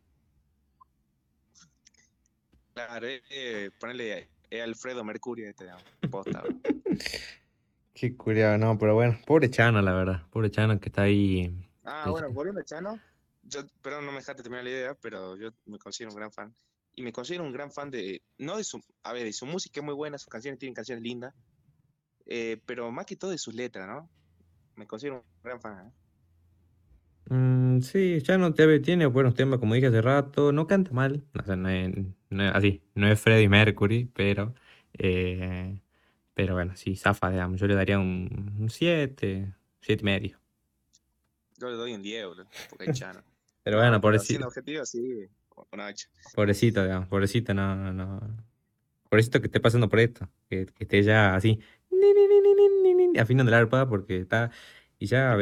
Claro, 2.75 3.07
eh, 3.07 3.23
eh, 3.29 3.71
ponerle 3.79 4.27
eh, 4.49 4.61
Alfredo 4.61 5.01
Mercurio 5.05 5.47
este, 5.47 5.65
posta. 6.11 6.43
Qué 7.93 8.17
curioso, 8.17 8.57
no, 8.57 8.77
pero 8.77 8.95
bueno, 8.95 9.17
pobre 9.25 9.49
Chano, 9.49 9.81
la 9.81 9.93
verdad. 9.93 10.27
Pobre 10.29 10.51
Chano 10.51 10.77
que 10.77 10.89
está 10.89 11.03
ahí. 11.03 11.57
Ah, 11.85 12.01
Sí, 12.03 12.09
bueno, 12.09 12.29
volviendo 12.31 12.59
a 12.59 12.65
Chano, 12.65 12.99
yo, 13.43 13.61
perdón, 13.81 14.05
no 14.05 14.11
me 14.11 14.17
dejaste 14.17 14.43
terminar 14.43 14.65
la 14.65 14.71
idea, 14.71 14.93
pero 14.95 15.38
yo 15.38 15.51
me 15.65 15.79
considero 15.79 16.11
un 16.11 16.17
gran 16.17 16.33
fan. 16.33 16.53
Y 16.95 17.01
me 17.01 17.13
considero 17.13 17.45
un 17.45 17.53
gran 17.53 17.71
fan 17.71 17.89
de, 17.89 18.21
no 18.39 18.57
de 18.57 18.65
su, 18.65 18.83
a 19.03 19.13
ver, 19.13 19.23
de 19.23 19.31
su 19.31 19.45
música 19.45 19.79
es 19.79 19.85
muy 19.85 19.93
buena, 19.93 20.17
sus 20.17 20.27
canciones 20.27 20.59
tienen 20.59 20.73
canciones 20.73 21.01
lindas, 21.01 21.33
eh, 22.25 22.61
pero 22.65 22.91
más 22.91 23.05
que 23.05 23.15
todo 23.15 23.31
de 23.31 23.38
sus 23.38 23.55
letras, 23.55 23.88
¿no? 23.88 24.09
Me 24.75 24.85
considero 24.85 25.15
un 25.15 25.23
gran 25.41 25.61
fan. 25.61 25.88
¿eh? 25.88 25.91
Mm, 27.29 27.81
sí, 27.81 28.19
Chano 28.21 28.53
TV 28.53 28.79
tiene 28.81 29.07
buenos 29.07 29.33
temas, 29.33 29.59
como 29.59 29.73
dije 29.73 29.88
hace 29.88 30.01
rato. 30.01 30.51
No 30.51 30.67
canta 30.67 30.91
mal, 30.91 31.25
o 31.39 31.43
sea, 31.43 31.55
no 31.55 31.69
es, 31.69 31.91
no 32.29 32.43
es 32.45 32.53
así, 32.55 32.83
no 32.93 33.07
es 33.07 33.19
Freddie 33.19 33.49
Mercury, 33.49 34.05
pero, 34.13 34.53
eh, 34.93 35.81
pero 36.33 36.53
bueno, 36.55 36.75
sí, 36.75 36.95
zafa, 36.95 37.31
digamos. 37.31 37.59
Yo 37.59 37.67
le 37.67 37.75
daría 37.75 37.99
un 37.99 38.67
7, 38.69 39.55
7 39.81 40.01
y 40.03 40.05
medio. 40.05 40.39
Yo 41.57 41.69
le 41.69 41.75
doy 41.75 41.93
un 41.93 42.01
10, 42.01 42.25
boludo, 42.27 42.47
porque 42.69 42.85
hay 42.85 42.91
Chano. 42.91 43.23
Pero 43.63 43.77
No, 43.77 43.79
bueno, 43.79 43.99
siendo 44.21 44.47
pobrecito, 44.47 44.47
objetivo, 44.47 44.85
sí, 44.85 45.27
un 45.71 45.79
8. 45.79 46.07
pobrecito, 46.31 46.83
digamos, 46.83 47.07
pobrecito, 47.07 47.53
no, 47.53 47.93
no. 47.93 48.19
Pobrecito 49.09 49.41
que 49.41 49.47
esté 49.47 49.59
pasando 49.61 49.89
por 49.89 49.99
esto, 49.99 50.29
que, 50.49 50.67
que 50.67 50.85
esté 50.85 51.03
ya 51.03 51.35
así, 51.35 51.59
ni, 51.91 51.97
ni, 51.99 52.27
ni, 52.27 52.41
ni, 52.41 52.55
ni, 52.83 52.93
ni, 52.95 53.07
ni, 53.13 53.19
afinando 53.19 53.51
el 53.51 53.55
arpa, 53.55 53.88
porque 53.89 54.19
está, 54.19 54.51
Y 54.99 55.07
ya, 55.07 55.33
a 55.33 55.35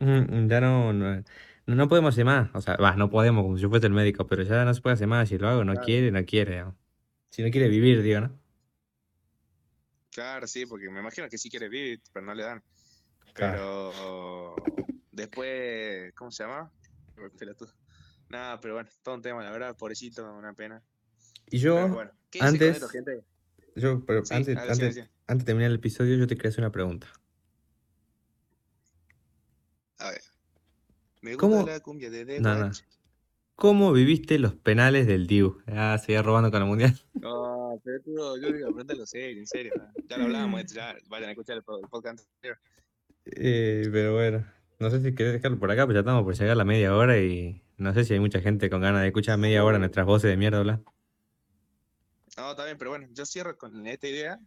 Ya 0.00 0.60
no, 0.60 0.92
no, 0.92 1.24
no 1.66 1.88
podemos 1.88 2.14
hacer 2.14 2.24
más. 2.24 2.50
O 2.54 2.60
sea, 2.60 2.76
va, 2.76 2.96
no 2.96 3.10
podemos 3.10 3.42
como 3.44 3.56
si 3.56 3.62
yo 3.62 3.70
fuese 3.70 3.86
el 3.86 3.92
médico, 3.92 4.26
pero 4.26 4.42
ya 4.42 4.64
no 4.64 4.74
se 4.74 4.80
puede 4.80 4.94
hacer 4.94 5.06
más. 5.06 5.28
Si 5.28 5.38
lo 5.38 5.48
hago, 5.48 5.64
no 5.64 5.72
Claro, 5.72 5.84
quiere, 5.84 6.10
no 6.10 6.24
quiere. 6.24 6.60
¿no? 6.62 6.76
Si 7.30 7.42
no 7.42 7.50
quiere 7.50 7.68
vivir, 7.68 8.02
digo, 8.02 8.20
¿no? 8.20 8.40
claro, 10.10 10.46
sí, 10.46 10.66
porque 10.66 10.88
me 10.90 11.00
imagino 11.00 11.28
que 11.28 11.38
sí 11.38 11.50
quiere 11.50 11.68
vivir, 11.68 12.00
pero 12.12 12.24
no 12.26 12.34
le 12.34 12.44
dan. 12.44 12.62
Claro. 13.32 13.92
Pero 13.94 14.56
después, 15.12 16.12
¿cómo 16.14 16.30
se 16.30 16.44
llama? 16.44 16.70
Nada, 18.28 18.60
pero 18.60 18.74
bueno, 18.74 18.88
todo 19.02 19.14
un 19.16 19.22
tema, 19.22 19.42
la 19.44 19.50
verdad, 19.50 19.76
pobrecito, 19.76 20.32
una 20.34 20.52
pena. 20.54 20.82
Y 21.50 21.60
Pero 21.60 21.60
yo, 21.60 21.88
bueno, 21.88 22.12
¿qué 22.30 22.38
hice 22.40 22.58
con 22.58 22.70
esto, 22.70 22.86
antes, 22.86 22.90
gente? 22.90 23.24
yo, 23.76 24.04
pero 24.06 24.24
Sí, 24.24 24.34
antes, 24.34 24.56
ah, 24.56 24.62
antes, 24.68 24.98
antes 25.26 25.38
de 25.38 25.44
terminar 25.44 25.70
el 25.70 25.76
episodio, 25.76 26.16
yo 26.16 26.26
te 26.26 26.36
quería 26.36 26.50
hacer 26.50 26.62
una 26.64 26.72
pregunta. 26.72 27.08
A 29.98 30.10
ver, 30.10 30.22
me 31.24 31.30
gusta 31.34 31.40
¿Cómo? 31.40 31.66
la 31.66 31.80
cumbia 31.80 32.10
de 32.10 32.26
The 32.26 32.40
No, 32.40 32.54
no. 32.54 32.66
Watch. 32.66 32.80
¿Cómo 33.56 33.92
viviste 33.92 34.38
los 34.38 34.54
penales 34.56 35.06
del 35.06 35.26
Diu? 35.26 35.62
Ah, 35.66 35.96
seguía 35.98 36.22
robando 36.22 36.50
con 36.50 36.60
la 36.60 36.66
mundial. 36.66 37.00
No, 37.14 37.80
pero 37.82 38.02
tú, 38.02 38.12
yo 38.40 38.52
digo, 38.52 39.06
serio, 39.06 39.38
en 39.38 39.46
serio. 39.46 39.72
¿no? 39.76 39.90
Ya 40.06 40.18
lo 40.18 40.24
hablábamos, 40.24 40.60
esto, 40.60 40.74
ya 40.74 40.94
vayan 41.08 41.28
a 41.28 41.32
escuchar 41.32 41.56
el, 41.56 41.62
po- 41.62 41.78
el 41.78 41.88
podcast 41.88 42.20
anterior. 42.20 42.58
Eh, 43.24 43.88
pero 43.90 44.12
bueno, 44.12 44.44
no 44.80 44.90
sé 44.90 45.00
si 45.00 45.14
querés 45.14 45.32
dejarlo 45.34 45.58
por 45.58 45.70
acá, 45.70 45.86
pero 45.86 45.94
ya 45.94 46.00
estamos 46.00 46.24
por 46.24 46.34
llegar 46.34 46.50
a 46.50 46.56
la 46.56 46.64
media 46.64 46.94
hora 46.94 47.18
y 47.18 47.62
no 47.78 47.94
sé 47.94 48.04
si 48.04 48.12
hay 48.12 48.20
mucha 48.20 48.40
gente 48.40 48.68
con 48.68 48.82
ganas 48.82 49.00
de 49.00 49.06
escuchar 49.06 49.38
media 49.38 49.64
hora 49.64 49.78
nuestras 49.78 50.04
voces 50.04 50.28
de 50.30 50.36
mierda 50.36 50.58
hablar. 50.58 50.80
No, 52.36 52.50
está 52.50 52.64
bien, 52.64 52.76
pero 52.76 52.90
bueno, 52.90 53.06
yo 53.12 53.24
cierro 53.24 53.56
con 53.56 53.86
esta 53.86 54.08
idea 54.08 54.38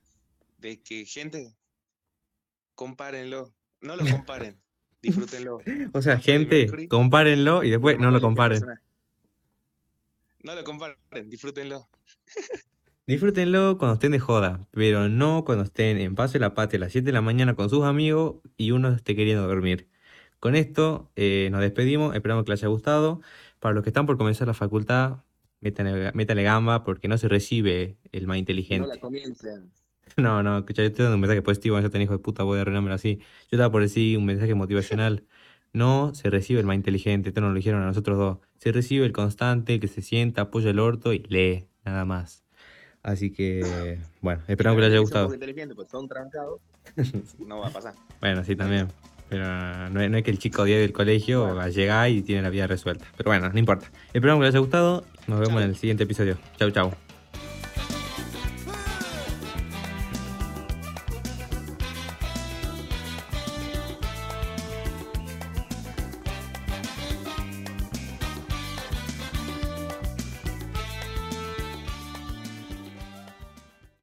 de 0.58 0.82
que, 0.84 1.06
gente, 1.06 1.56
compárenlo. 2.76 3.54
No 3.80 3.96
lo 3.96 4.06
comparen, 4.10 4.60
disfrútenlo. 5.02 5.60
O 5.94 6.02
sea, 6.02 6.20
gente, 6.20 6.88
compárenlo 6.88 7.64
y 7.64 7.70
después 7.70 8.00
no 8.00 8.12
lo 8.12 8.22
comparen. 8.22 8.64
No 10.44 10.56
lo 10.56 10.64
comparen, 10.64 10.98
disfrútenlo. 11.30 11.88
Disfrútenlo 13.08 13.78
cuando 13.78 13.94
estén 13.94 14.12
de 14.12 14.20
joda, 14.20 14.68
pero 14.72 15.08
no 15.08 15.46
cuando 15.46 15.64
estén 15.64 15.98
en 15.98 16.14
Paso 16.16 16.34
de 16.34 16.40
la 16.40 16.54
Patria 16.54 16.78
a 16.78 16.82
las 16.82 16.92
7 16.92 17.06
de 17.06 17.14
la 17.14 17.22
mañana 17.22 17.56
con 17.56 17.70
sus 17.70 17.86
amigos 17.86 18.42
y 18.58 18.72
uno 18.72 18.90
esté 18.90 19.16
queriendo 19.16 19.48
dormir. 19.48 19.88
Con 20.42 20.56
esto 20.58 21.10
eh, 21.16 21.48
nos 21.50 21.62
despedimos, 21.62 22.14
esperamos 22.16 22.44
que 22.44 22.52
les 22.52 22.60
haya 22.62 22.68
gustado. 22.68 23.22
Para 23.60 23.74
los 23.76 23.84
que 23.84 23.92
están 23.92 24.06
por 24.08 24.18
comenzar 24.18 24.48
la 24.48 24.54
facultad, 24.54 25.24
métanle, 25.62 26.12
métanle 26.16 26.44
gamba 26.44 26.84
porque 26.84 27.08
no 27.08 27.18
se 27.18 27.30
recibe 27.30 27.98
el 28.12 28.28
más 28.28 28.28
No 28.28 28.34
la 28.34 28.40
inteligente. 28.40 29.00
comiencen. 29.00 29.72
No, 30.18 30.42
no, 30.42 30.60
escucha, 30.60 30.82
yo 30.82 30.88
estoy 30.88 31.04
dando 31.04 31.16
un 31.16 31.22
mensaje 31.22 31.42
positivo, 31.42 31.80
yo 31.80 31.90
tengo 31.90 32.04
hijo 32.04 32.14
de 32.14 32.20
puta, 32.20 32.44
voy 32.44 32.58
a 32.58 32.62
arruinármelo 32.62 32.96
así. 32.96 33.18
Yo 33.52 33.58
estaba 33.58 33.72
por 33.72 33.82
decir 33.82 34.18
un 34.18 34.26
mensaje 34.26 34.54
motivacional. 34.56 35.26
No 35.74 36.16
se 36.16 36.30
recibe 36.30 36.60
el 36.60 36.66
más 36.66 36.76
inteligente, 36.76 37.30
esto 37.30 37.42
nos 37.42 37.52
lo 37.52 37.56
dijeron 37.56 37.84
a 37.84 37.86
nosotros 37.86 38.18
dos. 38.18 38.38
Se 38.58 38.72
recibe 38.72 39.06
el 39.06 39.12
constante, 39.12 39.76
el 39.76 39.80
que 39.80 39.88
se 39.88 40.02
sienta, 40.02 40.44
apoya 40.44 40.72
el 40.72 40.80
orto 40.80 41.14
y 41.14 41.20
lee, 41.20 41.68
nada 41.86 42.06
más. 42.06 42.44
Así 43.04 43.32
que, 43.32 44.00
bueno, 44.22 44.42
esperamos 44.48 44.78
que 44.78 44.82
les 44.82 44.92
haya 44.92 45.00
gustado. 45.00 45.34
inteligente, 45.34 45.76
pues 45.76 45.88
son 45.90 46.08
trancados, 46.08 46.62
no 47.40 47.60
va 47.60 47.68
a 47.68 47.72
pasar. 47.72 47.94
Bueno, 48.20 48.44
sí, 48.44 48.56
también. 48.56 48.88
Pero 49.30 49.46
no 49.90 50.02
es, 50.02 50.10
no 50.10 50.18
es 50.18 50.24
que 50.24 50.32
el 50.32 50.40
chico 50.40 50.64
10 50.64 50.80
del 50.80 50.94
colegio 50.94 51.42
Bueno, 51.42 51.56
va 51.56 51.66
a 51.66 51.70
llegar 51.70 52.10
y 52.10 52.22
tiene 52.22 52.42
la 52.42 52.50
vida 52.50 52.66
resuelta. 52.66 53.06
Pero 53.18 53.30
bueno, 53.30 53.50
no 53.50 53.60
importa. 53.60 53.92
Esperamos 54.14 54.42
que 54.42 54.46
les 54.46 54.56
haya 54.56 54.60
gustado. 54.60 55.04
Nos 55.28 55.40
vemos 55.42 55.62
en 55.62 55.68
chao. 55.68 55.70
el 55.70 55.76
siguiente 55.76 56.04
episodio. 56.04 56.38
Chau, 56.58 56.72
chau. 56.72 57.07